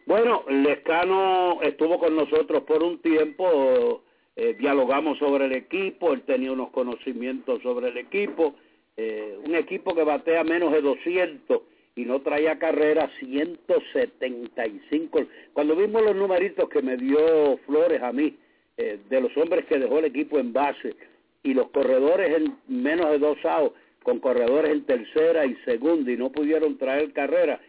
[0.09, 4.01] Bueno, Lescano estuvo con nosotros por un tiempo,
[4.35, 8.55] eh, dialogamos sobre el equipo, él tenía unos conocimientos sobre el equipo,
[8.97, 11.61] eh, un equipo que batea menos de 200
[11.95, 15.27] y no traía carrera 175.
[15.53, 18.35] Cuando vimos los numeritos que me dio Flores a mí,
[18.77, 20.95] eh, de los hombres que dejó el equipo en base
[21.43, 26.17] y los corredores en menos de dos outs, con corredores en tercera y segunda y
[26.17, 27.59] no pudieron traer carrera,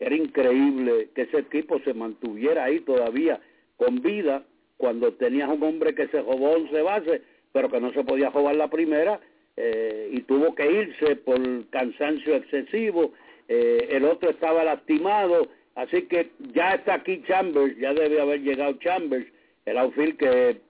[0.00, 3.40] era increíble que ese equipo se mantuviera ahí todavía
[3.76, 4.44] con vida
[4.76, 8.56] cuando tenías un hombre que se robó 11 bases, pero que no se podía jugar
[8.56, 9.20] la primera
[9.56, 13.12] eh, y tuvo que irse por cansancio excesivo.
[13.48, 18.74] Eh, el otro estaba lastimado, así que ya está aquí Chambers, ya debe haber llegado
[18.74, 19.26] Chambers,
[19.66, 20.60] el outfield que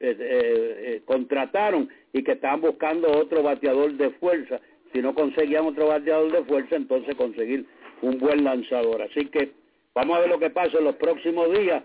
[0.00, 4.58] eh, contrataron y que estaban buscando otro bateador de fuerza.
[4.92, 7.66] Si no conseguían otro bateador de fuerza, entonces conseguir
[8.02, 9.02] un buen lanzador.
[9.02, 9.52] Así que
[9.94, 11.82] vamos a ver lo que pasa en los próximos días.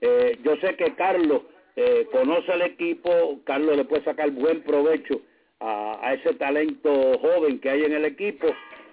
[0.00, 1.42] Eh, yo sé que Carlos
[1.76, 5.20] eh, conoce el equipo, Carlos le puede sacar buen provecho
[5.60, 8.46] a, ese talento joven que hay en el equipo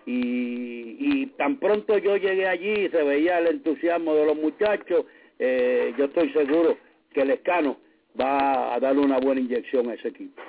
[0.05, 5.05] y, tan pronto yo llegué allí se veía el entusiasmo de los muchachos,
[5.39, 6.77] eh, yo estoy seguro
[7.13, 7.77] que el escano
[8.19, 10.41] va a darle una buena inyección a ese equipo.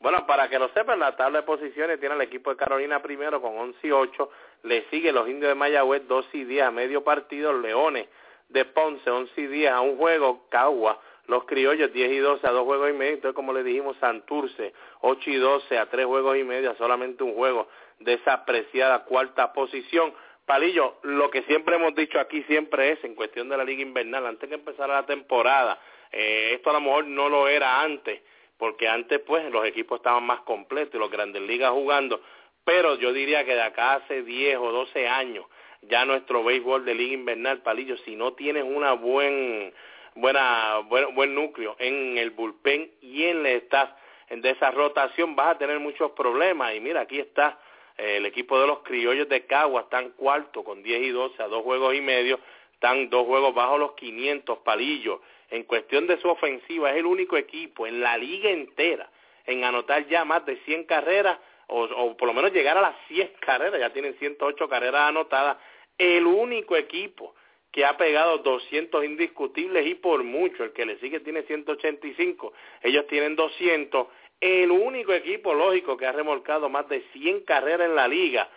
[0.00, 3.40] Bueno, para que lo sepan, la tabla de posiciones tiene el equipo de Carolina primero
[3.40, 4.30] con 11 y 8,
[4.62, 8.08] le sigue los indios de Mayagüez 2 y 10 a medio partido, Leones
[8.48, 12.50] de Ponce 11 y 10 a un juego, Cagua, los criollos 10 y 12 a
[12.50, 16.36] dos juegos y medio, entonces como le dijimos, Santurce 8 y 12 a tres juegos
[16.38, 17.68] y medio, solamente un juego
[18.00, 20.14] de esa apreciada cuarta posición.
[20.46, 24.26] Palillo, lo que siempre hemos dicho aquí siempre es, en cuestión de la liga invernal,
[24.26, 25.78] antes que empezara la temporada,
[26.10, 28.22] eh, esto a lo mejor no lo era antes,
[28.56, 32.22] porque antes pues los equipos estaban más completos y los grandes ligas jugando,
[32.68, 35.46] pero yo diría que de acá hace 10 o 12 años
[35.80, 39.72] ya nuestro béisbol de liga invernal, Palillo, si no tienes una buen,
[40.14, 43.88] buena, buen, núcleo en el bullpen y en el staff
[44.28, 46.74] de esa rotación, vas a tener muchos problemas.
[46.74, 47.58] Y mira, aquí está
[47.96, 51.48] eh, el equipo de los criollos de Cagua, están cuarto con 10 y 12 a
[51.48, 52.38] dos juegos y medio,
[52.74, 55.20] están dos juegos bajo los 500 palillos.
[55.48, 59.08] En cuestión de su ofensiva, es el único equipo en la liga entera
[59.46, 63.32] en anotar ya más de 100 carreras o, por lo menos llegar a las 100
[63.40, 65.58] carreras, ya tienen 108 carreras anotadas,
[65.96, 67.34] el único equipo
[67.70, 72.52] que ha pegado 200 indiscutibles y por mucho, el que le sigue tiene 185,
[72.82, 74.06] ellos tienen 200,
[74.40, 78.48] el único equipo lógico que ha remolcado más de 100 carreras en la liga,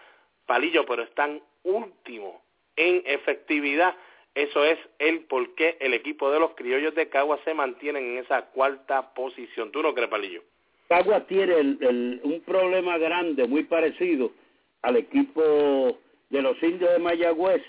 [0.45, 2.41] Palillo, pero están último
[2.75, 3.95] en efectividad.
[4.33, 8.17] Eso es el por qué el equipo de los criollos de Cagua se mantiene en
[8.19, 9.71] esa cuarta posición.
[9.71, 10.41] ¿Tú no crees, Palillo?
[10.91, 14.33] Cagua tiene un problema grande, muy parecido
[14.81, 15.41] al equipo
[16.29, 17.61] de los indios de Mayagüez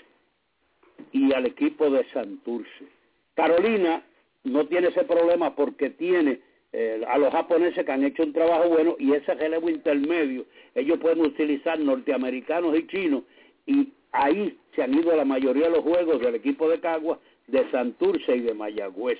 [1.13, 2.85] y al equipo de Santurce.
[3.33, 4.03] Carolina
[4.43, 6.41] no tiene ese problema porque tiene
[6.73, 10.45] eh, a los japoneses que han hecho un trabajo bueno y ese relevo intermedio,
[10.75, 13.23] ellos pueden utilizar norteamericanos y chinos
[13.65, 17.71] y ahí se han ido la mayoría de los juegos del equipo de Cagua, de
[17.71, 19.19] Santurce y de Mayagüez.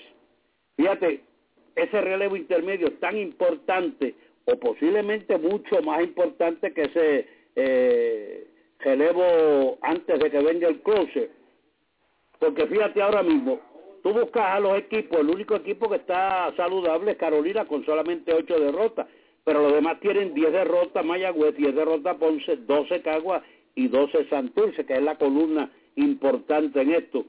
[0.76, 1.22] Fíjate,
[1.76, 4.16] ese relevo intermedio tan importante
[4.46, 8.48] o posiblemente mucho más importante que ese eh,
[8.80, 11.30] relevo antes de que venga el closer.
[12.40, 13.60] Porque fíjate ahora mismo,
[14.04, 18.34] tú buscas a los equipos, el único equipo que está saludable es Carolina con solamente
[18.34, 19.08] ocho derrotas,
[19.44, 23.44] pero los demás tienen 10 derrotas Mayagüez, 10 derrotas Ponce, 12 Cagua
[23.76, 27.26] y 12 Santurce, que es la columna importante en esto.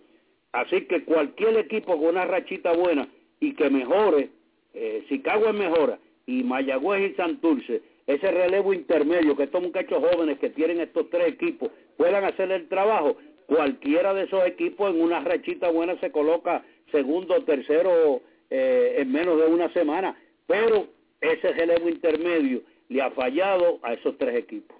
[0.53, 3.09] Así que cualquier equipo con una rachita buena
[3.41, 4.31] y que mejore,
[4.75, 10.39] eh, si Cagua mejora y Mayagüez y Santurce, ese relevo intermedio que estos muchachos jóvenes
[10.39, 13.17] que tienen estos tres equipos puedan hacer el trabajo,
[13.47, 18.21] cualquiera de esos equipos en una rachita buena se coloca segundo, tercero
[18.51, 20.17] eh, en menos de una semana,
[20.47, 20.87] pero
[21.21, 24.77] ese relevo intermedio le ha fallado a esos tres equipos.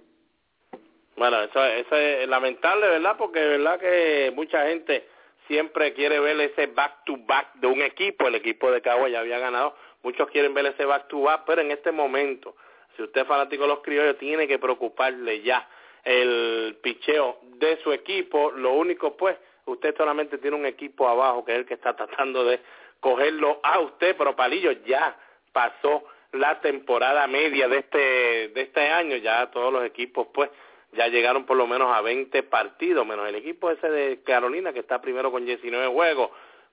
[1.17, 3.17] Bueno, eso, es lamentable, ¿verdad?
[3.17, 5.05] Porque verdad que mucha gente
[5.47, 9.21] siempre quiere ver ese back to back de un equipo, el equipo de Cagua ya
[9.21, 9.75] había ganado,
[10.05, 12.55] muchos quieren ver ese back to back, pero en este momento,
[12.97, 15.69] si usted es fanático de los criollos, tiene que preocuparle ya
[16.05, 21.53] el picheo de su equipo, lo único pues, usted solamente tiene un equipo abajo que
[21.53, 22.61] es el que está tratando de
[23.01, 25.17] cogerlo a usted, pero Palillo ya
[25.53, 30.51] pasó la temporada media de este de este año, ya todos los equipos pues
[30.93, 34.81] ya llegaron por lo menos a 20 partidos, menos el equipo ese de Carolina que
[34.81, 36.31] está primero con 19 juegos,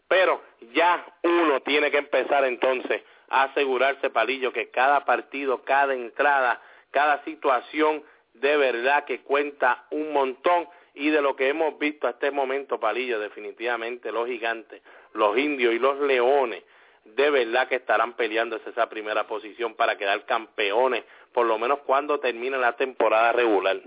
[0.07, 0.41] pero
[0.73, 6.61] ya uno tiene que empezar entonces a asegurarse, Palillo, que cada partido, cada entrada,
[6.91, 8.03] cada situación
[8.34, 12.79] de verdad que cuenta un montón y de lo que hemos visto hasta este momento,
[12.79, 14.82] Palillo, definitivamente los gigantes,
[15.13, 16.63] los indios y los leones,
[17.05, 21.03] de verdad que estarán peleando esa primera posición para quedar campeones,
[21.34, 23.82] por lo menos cuando termine la temporada regular.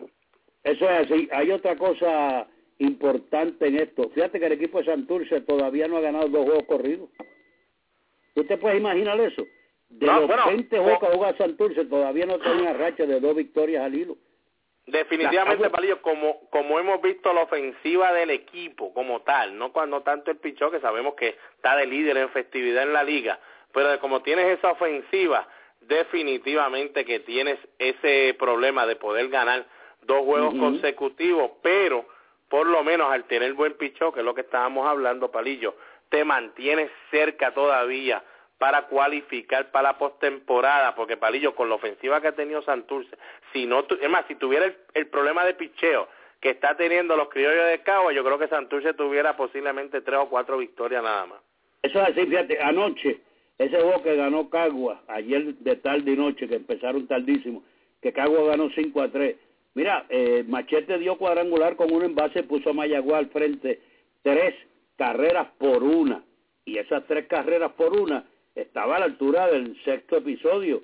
[0.64, 1.28] Eso es así.
[1.32, 2.46] Hay otra cosa
[2.78, 4.08] importante en esto.
[4.14, 7.10] Fíjate que el equipo de Santurce todavía no ha ganado dos juegos corridos.
[8.34, 9.44] ¿Usted puede imaginar eso?
[9.88, 13.84] De los 20 juegos que juega Santurce todavía no tiene una racha de dos victorias
[13.84, 14.16] al hilo.
[14.86, 20.30] Definitivamente, Palillo, como, como hemos visto la ofensiva del equipo como tal, no cuando tanto
[20.30, 23.38] el pichó, que sabemos que está de líder en festividad en la liga,
[23.72, 25.48] pero como tienes esa ofensiva,
[25.80, 29.66] definitivamente que tienes ese problema de poder ganar
[30.02, 32.06] dos juegos consecutivos, pero
[32.50, 35.76] por lo menos al tener buen pichó, que es lo que estábamos hablando, Palillo,
[36.14, 38.22] te mantienes cerca todavía
[38.56, 43.16] para cualificar para la postemporada, porque Palillo, con la ofensiva que ha tenido Santurce,
[43.52, 46.06] si no, es más, si tuviera el, problema de picheo
[46.38, 50.28] que está teniendo los criollos de Cagua, yo creo que Santurce tuviera posiblemente tres o
[50.28, 51.40] cuatro victorias nada más.
[51.82, 53.18] Eso es así, fíjate, anoche,
[53.58, 57.64] ese juego que ganó Cagua, ayer de tarde y noche, que empezaron tardísimo,
[58.00, 59.36] que Cagua ganó 5 a 3,
[59.74, 63.80] Mira, eh, Machete dio cuadrangular con un envase, puso a Mayagua al frente
[64.22, 64.54] tres
[64.96, 66.24] carreras por una.
[66.64, 68.24] Y esas tres carreras por una
[68.54, 70.82] estaba a la altura del sexto episodio.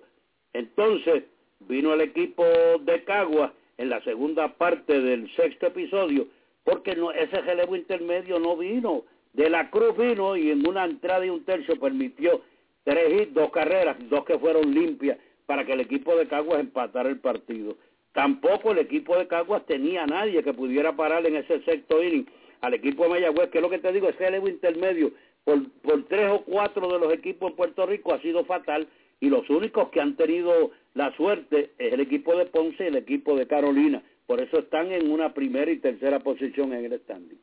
[0.52, 1.24] Entonces
[1.60, 2.44] vino el equipo
[2.80, 6.26] de Cagua en la segunda parte del sexto episodio,
[6.64, 9.04] porque no, ese relevo intermedio no vino.
[9.32, 12.42] De la Cruz vino y en una entrada y un tercio permitió
[12.82, 17.08] tres hits, dos carreras, dos que fueron limpias para que el equipo de Caguas empatara
[17.08, 17.76] el partido.
[18.12, 22.26] Tampoco el equipo de Caguas tenía nadie que pudiera parar en ese sexto inning
[22.60, 25.12] al equipo de Mayagüez, que es lo que te digo, ese relevo intermedio
[25.44, 28.86] por, por tres o cuatro de los equipos en Puerto Rico ha sido fatal
[29.20, 32.96] y los únicos que han tenido la suerte es el equipo de Ponce y el
[32.96, 34.02] equipo de Carolina.
[34.26, 37.38] Por eso están en una primera y tercera posición en el standing.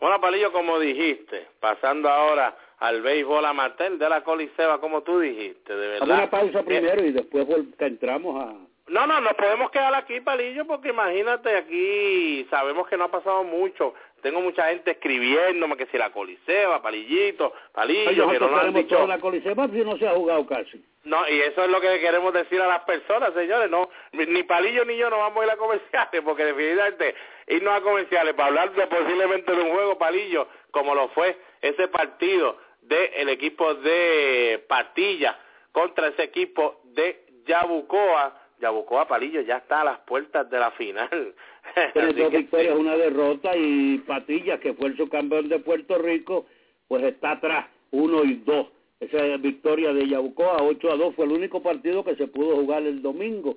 [0.00, 5.74] Bueno, Palillo, como dijiste, pasando ahora al béisbol amateur de la Coliseba, como tú dijiste,
[5.74, 6.08] de verdad.
[6.08, 7.46] una pausa primero y después
[7.80, 8.54] entramos a,
[8.88, 13.44] no, no, nos podemos quedar aquí, Palillo, porque imagínate, aquí sabemos que no ha pasado
[13.44, 13.92] mucho.
[14.22, 19.06] Tengo mucha gente escribiéndome que si la Coliseba, Palillito, Palillo, que no lo han dicho.
[19.06, 20.84] la Coliseba si no se ha jugado casi.
[21.04, 23.70] No, y eso es lo que queremos decir a las personas, señores.
[23.70, 27.14] no Ni Palillo ni yo no vamos a ir a comerciales, porque definitivamente
[27.46, 31.88] irnos a comerciales para hablar de posiblemente de un juego, Palillo, como lo fue ese
[31.88, 35.38] partido del equipo de Patilla
[35.72, 41.34] contra ese equipo de Yabucoa Yabucoa Palillo ya está a las puertas de la final.
[41.92, 46.46] Tiene dos victorias, una derrota y Patilla, que fue el subcampeón de Puerto Rico,
[46.88, 48.68] pues está atrás, uno y dos.
[49.00, 52.82] Esa victoria de Yabucoa, 8 a 2, fue el único partido que se pudo jugar
[52.82, 53.56] el domingo.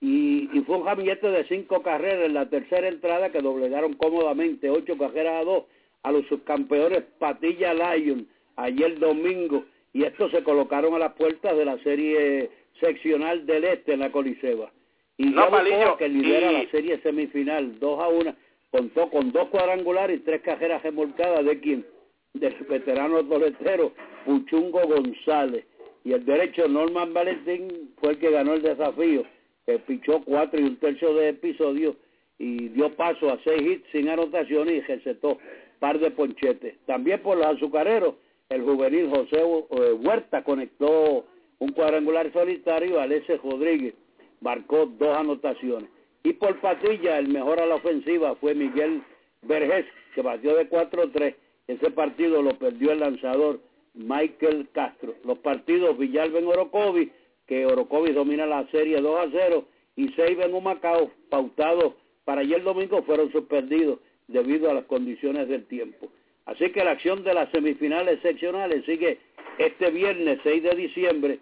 [0.00, 4.96] Y, fue un jamillete de cinco carreras en la tercera entrada que doblegaron cómodamente, ocho
[4.96, 5.64] carreras a dos,
[6.02, 9.64] a los subcampeones Patilla Lion ayer domingo.
[9.92, 12.50] Y estos se colocaron a las puertas de la serie
[12.80, 14.72] seccional del este en la Coliseba.
[15.20, 15.50] Y no,
[15.98, 18.34] que lidera la serie semifinal, 2 a 1,
[18.70, 21.86] contó con dos cuadrangulares y tres cajeras remolcadas de quien,
[22.32, 23.92] del veterano toletero
[24.24, 25.66] Puchungo González.
[26.04, 29.24] Y el derecho Norman Valentín fue el que ganó el desafío,
[29.66, 31.96] que pichó cuatro y un tercio de episodio
[32.38, 35.36] y dio paso a seis hits sin anotaciones y recetó
[35.80, 36.76] par de ponchetes.
[36.86, 38.14] También por los azucareros,
[38.48, 41.26] el juvenil José eh, Huerta conectó
[41.58, 43.92] un cuadrangular solitario, Alese Rodríguez
[44.40, 45.90] marcó dos anotaciones.
[46.22, 49.02] Y por Patilla, el mejor a la ofensiva fue Miguel
[49.42, 51.34] Vergés, que batió de 4-3.
[51.68, 53.60] Ese partido lo perdió el lanzador
[53.94, 55.14] Michael Castro.
[55.24, 57.10] Los partidos Villalba en Orocovi,
[57.46, 59.64] que Orocovi domina la serie 2 a 0,
[59.96, 65.66] y Seiba en Humacao, pautados para ayer domingo, fueron suspendidos debido a las condiciones del
[65.66, 66.10] tiempo.
[66.46, 69.18] Así que la acción de las semifinales seccionales sigue
[69.58, 71.38] este viernes 6 de diciembre,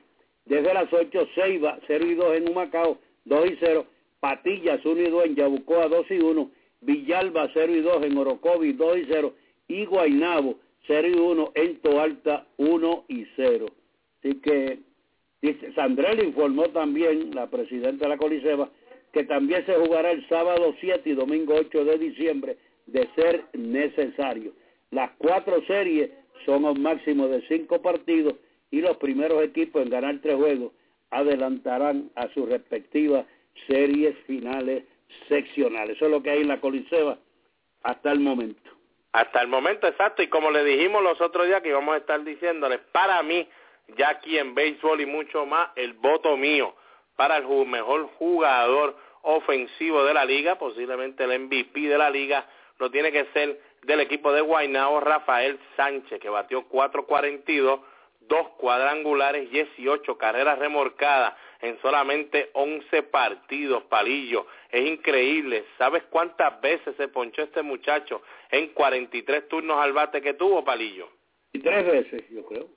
[0.49, 3.87] desde las 8, Ceiba 0 y 2 en Humacao, 2 y 0,
[4.19, 8.73] Patillas 1 y 2 en Yabucoa 2 y 1, Villalba 0 y 2 en Orocovi
[8.73, 9.35] 2 y 0
[9.69, 13.67] y Guainabo 0 y 1 en Toalta 1 y 0.
[14.19, 14.79] Así que
[15.43, 18.71] dice, Sandrell informó también, la presidenta de la Coliseba,
[19.13, 24.53] que también se jugará el sábado 7 y domingo 8 de diciembre de ser necesario.
[24.91, 26.11] Las cuatro series
[26.47, 28.35] son un máximo de cinco partidos
[28.71, 30.73] y los primeros equipos en ganar tres juegos
[31.11, 33.25] adelantarán a sus respectivas
[33.66, 34.85] series finales
[35.29, 35.97] seccionales.
[35.97, 37.19] Eso es lo que hay en la Coliseba
[37.83, 38.71] hasta el momento.
[39.12, 40.23] Hasta el momento, exacto.
[40.23, 43.49] Y como le dijimos los otros días que íbamos a estar diciéndoles, para mí,
[43.97, 46.75] ya aquí en béisbol y mucho más, el voto mío
[47.16, 52.47] para el mejor jugador ofensivo de la liga, posiblemente el MVP de la liga,
[52.79, 57.81] lo tiene que ser del equipo de Guaynao, Rafael Sánchez, que batió 4.42,
[58.29, 64.47] dos cuadrangulares, 18 carreras remorcadas en solamente 11 partidos, Palillo.
[64.70, 65.64] Es increíble.
[65.76, 71.09] ¿Sabes cuántas veces se ponchó este muchacho en 43 turnos al bate que tuvo, Palillo?
[71.53, 72.68] Y tres veces, yo creo.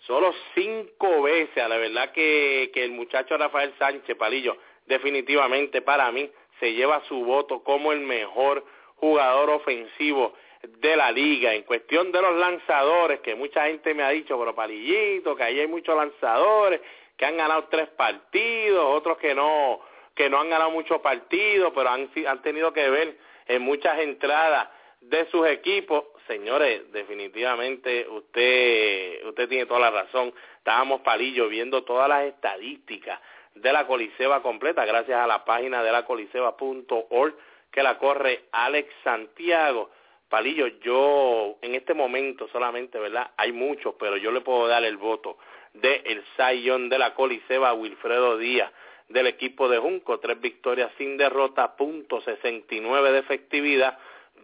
[0.00, 6.10] Solo cinco veces, a la verdad que, que el muchacho Rafael Sánchez, Palillo, definitivamente para
[6.12, 6.30] mí
[6.60, 8.64] se lleva su voto como el mejor
[8.96, 11.54] jugador ofensivo de la liga.
[11.54, 15.60] En cuestión de los lanzadores, que mucha gente me ha dicho, pero palillito, que ahí
[15.60, 16.80] hay muchos lanzadores,
[17.16, 19.80] que han ganado tres partidos, otros que no,
[20.14, 24.68] que no han ganado muchos partidos, pero han, han tenido que ver en muchas entradas
[25.00, 26.04] de sus equipos.
[26.26, 30.32] Señores, definitivamente usted, usted tiene toda la razón.
[30.58, 33.18] Estábamos palillo viendo todas las estadísticas
[33.54, 37.34] de la Coliseba completa, gracias a la página de la coliseba.org
[37.70, 39.90] que la corre Alex Santiago.
[40.28, 43.30] Palillo, yo en este momento solamente, ¿verdad?
[43.36, 45.38] Hay muchos, pero yo le puedo dar el voto
[45.74, 48.70] de el Sayón de la Coliseba Wilfredo Díaz
[49.08, 53.98] del equipo de Junco, tres victorias sin derrota, punto 69 de efectividad,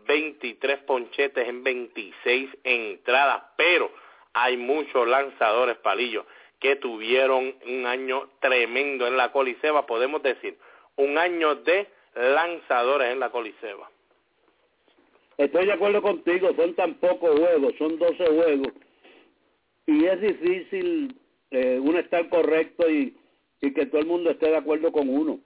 [0.07, 3.91] 23 ponchetes en 26 entradas, pero
[4.32, 6.26] hay muchos lanzadores, Palillo,
[6.61, 10.57] que tuvieron un año tremendo en la Coliseba, podemos decir,
[10.97, 13.91] un año de lanzadores en la Coliseba.
[15.39, 18.72] Estoy de acuerdo contigo, son tan pocos juegos, son 12 juegos,
[19.87, 21.16] y es difícil
[21.51, 23.16] eh, uno estar correcto y,
[23.61, 25.41] y que todo el mundo esté de acuerdo con uno.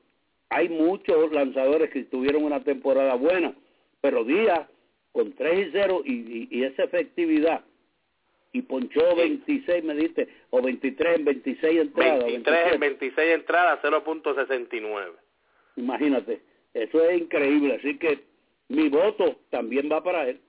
[0.50, 3.54] Hay muchos lanzadores que tuvieron una temporada buena,
[4.00, 4.68] pero Díaz
[5.12, 7.64] con 3 y 0 y, y, esa efectividad
[8.52, 12.24] y ponchó 26, me diste, o 23 en 26 entradas.
[12.24, 15.12] 23 en 26 entradas, 0.69.
[15.76, 16.40] Imagínate,
[16.72, 18.27] eso es increíble, así que
[18.68, 20.40] mi voto también va para él.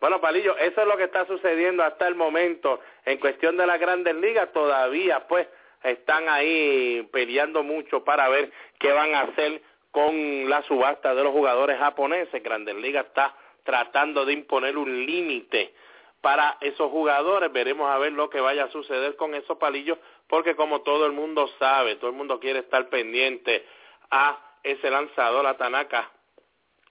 [0.00, 3.80] Bueno, Palillo, eso es lo que está sucediendo hasta el momento en cuestión de las
[3.80, 4.52] grandes ligas.
[4.52, 5.48] Todavía, pues,
[5.82, 11.32] están ahí peleando mucho para ver qué van a hacer con la subasta de los
[11.32, 12.42] jugadores japoneses.
[12.42, 15.72] Grandes Ligas está tratando de imponer un límite
[16.20, 17.52] para esos jugadores.
[17.52, 21.12] Veremos a ver lo que vaya a suceder con esos palillos, porque como todo el
[21.12, 23.64] mundo sabe, todo el mundo quiere estar pendiente
[24.10, 26.10] a ese lanzador, a Tanaka,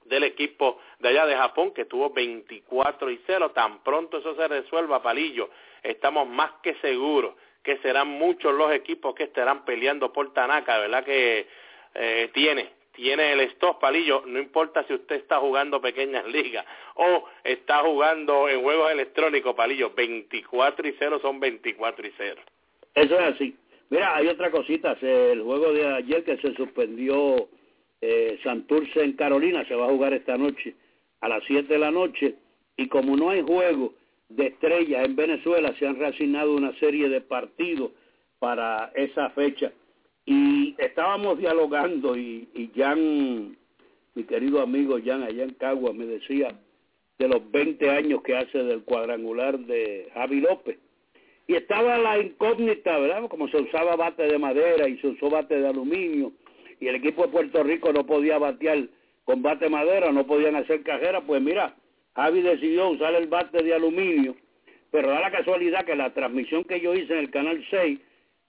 [0.05, 3.51] del equipo de allá de Japón, que tuvo 24 y 0.
[3.51, 5.49] Tan pronto eso se resuelva, Palillo,
[5.81, 11.03] estamos más que seguros que serán muchos los equipos que estarán peleando por Tanaka, ¿verdad?
[11.05, 11.47] Que
[11.95, 17.25] eh, tiene, tiene el stop, Palillo, no importa si usted está jugando pequeñas ligas o
[17.43, 22.41] está jugando en juegos electrónicos, Palillo, 24 y 0 son 24 y 0.
[22.95, 23.55] Eso es así.
[23.89, 27.47] Mira, hay otra cosita, el juego de ayer que se suspendió
[28.05, 30.75] eh, Santurce en Carolina se va a jugar esta noche
[31.21, 32.35] a las 7 de la noche.
[32.75, 33.93] Y como no hay juego
[34.27, 37.91] de estrellas en Venezuela se han reasignado una serie de partidos
[38.39, 39.71] para esa fecha.
[40.25, 43.55] Y estábamos dialogando y, y Jan,
[44.15, 46.49] mi querido amigo Jan allá en Cagua me decía
[47.19, 50.77] de los 20 años que hace del cuadrangular de Javi López.
[51.47, 53.29] Y estaba la incógnita, ¿verdad?
[53.29, 56.33] Como se usaba bate de madera y se usó bate de aluminio
[56.79, 58.87] y el equipo de Puerto Rico no podía batear
[59.25, 61.75] con bate madera, no podían hacer cajera, pues mira,
[62.15, 64.35] Javi decidió usar el bate de aluminio,
[64.91, 67.99] pero da la casualidad que la transmisión que yo hice en el Canal 6,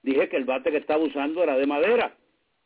[0.02, 2.14] dije que el bate que estaba usando era de madera.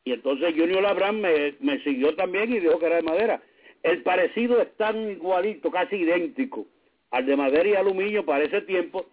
[0.05, 3.43] Y entonces Junior Labran me, me siguió también y dijo que era de madera.
[3.83, 6.67] El parecido es tan igualito, casi idéntico
[7.11, 9.07] al de madera y aluminio para ese tiempo,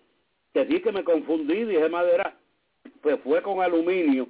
[0.54, 2.38] que sí que me confundí, dije madera,
[3.02, 4.28] pues fue con aluminio.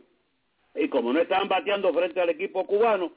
[0.76, 3.12] Y como no estaban bateando frente al equipo cubano,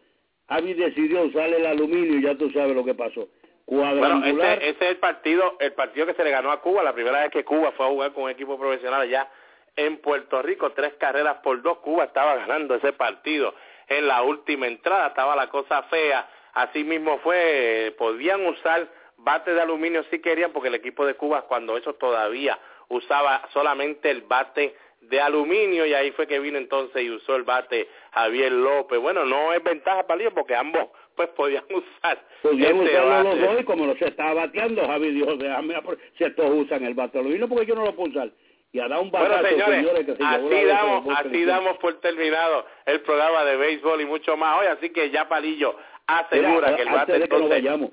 [0.49, 3.29] Javi decidió usar el aluminio y ya tú sabes lo que pasó.
[3.67, 6.95] Bueno, ese, ese, es el partido, el partido que se le ganó a Cuba, la
[6.95, 9.29] primera vez que Cuba fue a jugar con un equipo profesional allá
[9.77, 13.55] en Puerto Rico, tres carreras por dos, Cuba estaba ganando ese partido.
[13.89, 18.89] En la última entrada estaba la cosa fea, así mismo fue, podían usar
[19.19, 24.11] bate de aluminio si querían, porque el equipo de Cuba cuando eso todavía usaba solamente
[24.11, 28.53] el bate de aluminio y ahí fue que vino entonces y usó el bate Javier
[28.53, 28.99] López.
[29.01, 33.61] Bueno, no es ventaja para ellos porque ambos pues podían usar podían usarlo los dos
[33.61, 35.75] y como lo se estaba bateando Javier dijo déjame
[36.17, 38.31] si estos usan el bate aluminio porque yo no lo puedo usar
[38.71, 43.57] y a dar un bueno, señores, así damos así damos por terminado el programa de
[43.57, 45.75] béisbol y mucho más hoy así que ya Palillo
[46.07, 47.91] asegura que el bate de que vayamos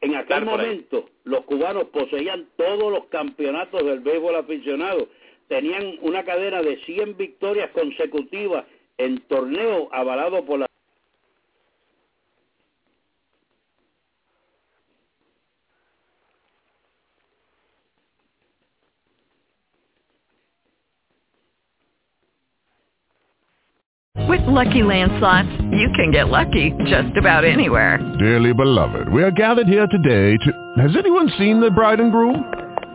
[0.00, 5.08] en aquel momento los cubanos poseían todos los campeonatos del béisbol aficionado.
[5.48, 8.64] Tenían una cadena de 100 victorias consecutivas
[8.98, 10.66] en torneo avalado por la
[24.28, 27.98] With Lucky Land slots, you can get lucky just about anywhere.
[28.18, 30.82] Dearly beloved, we are gathered here today to...
[30.82, 32.65] Has anyone seen the bride and groom?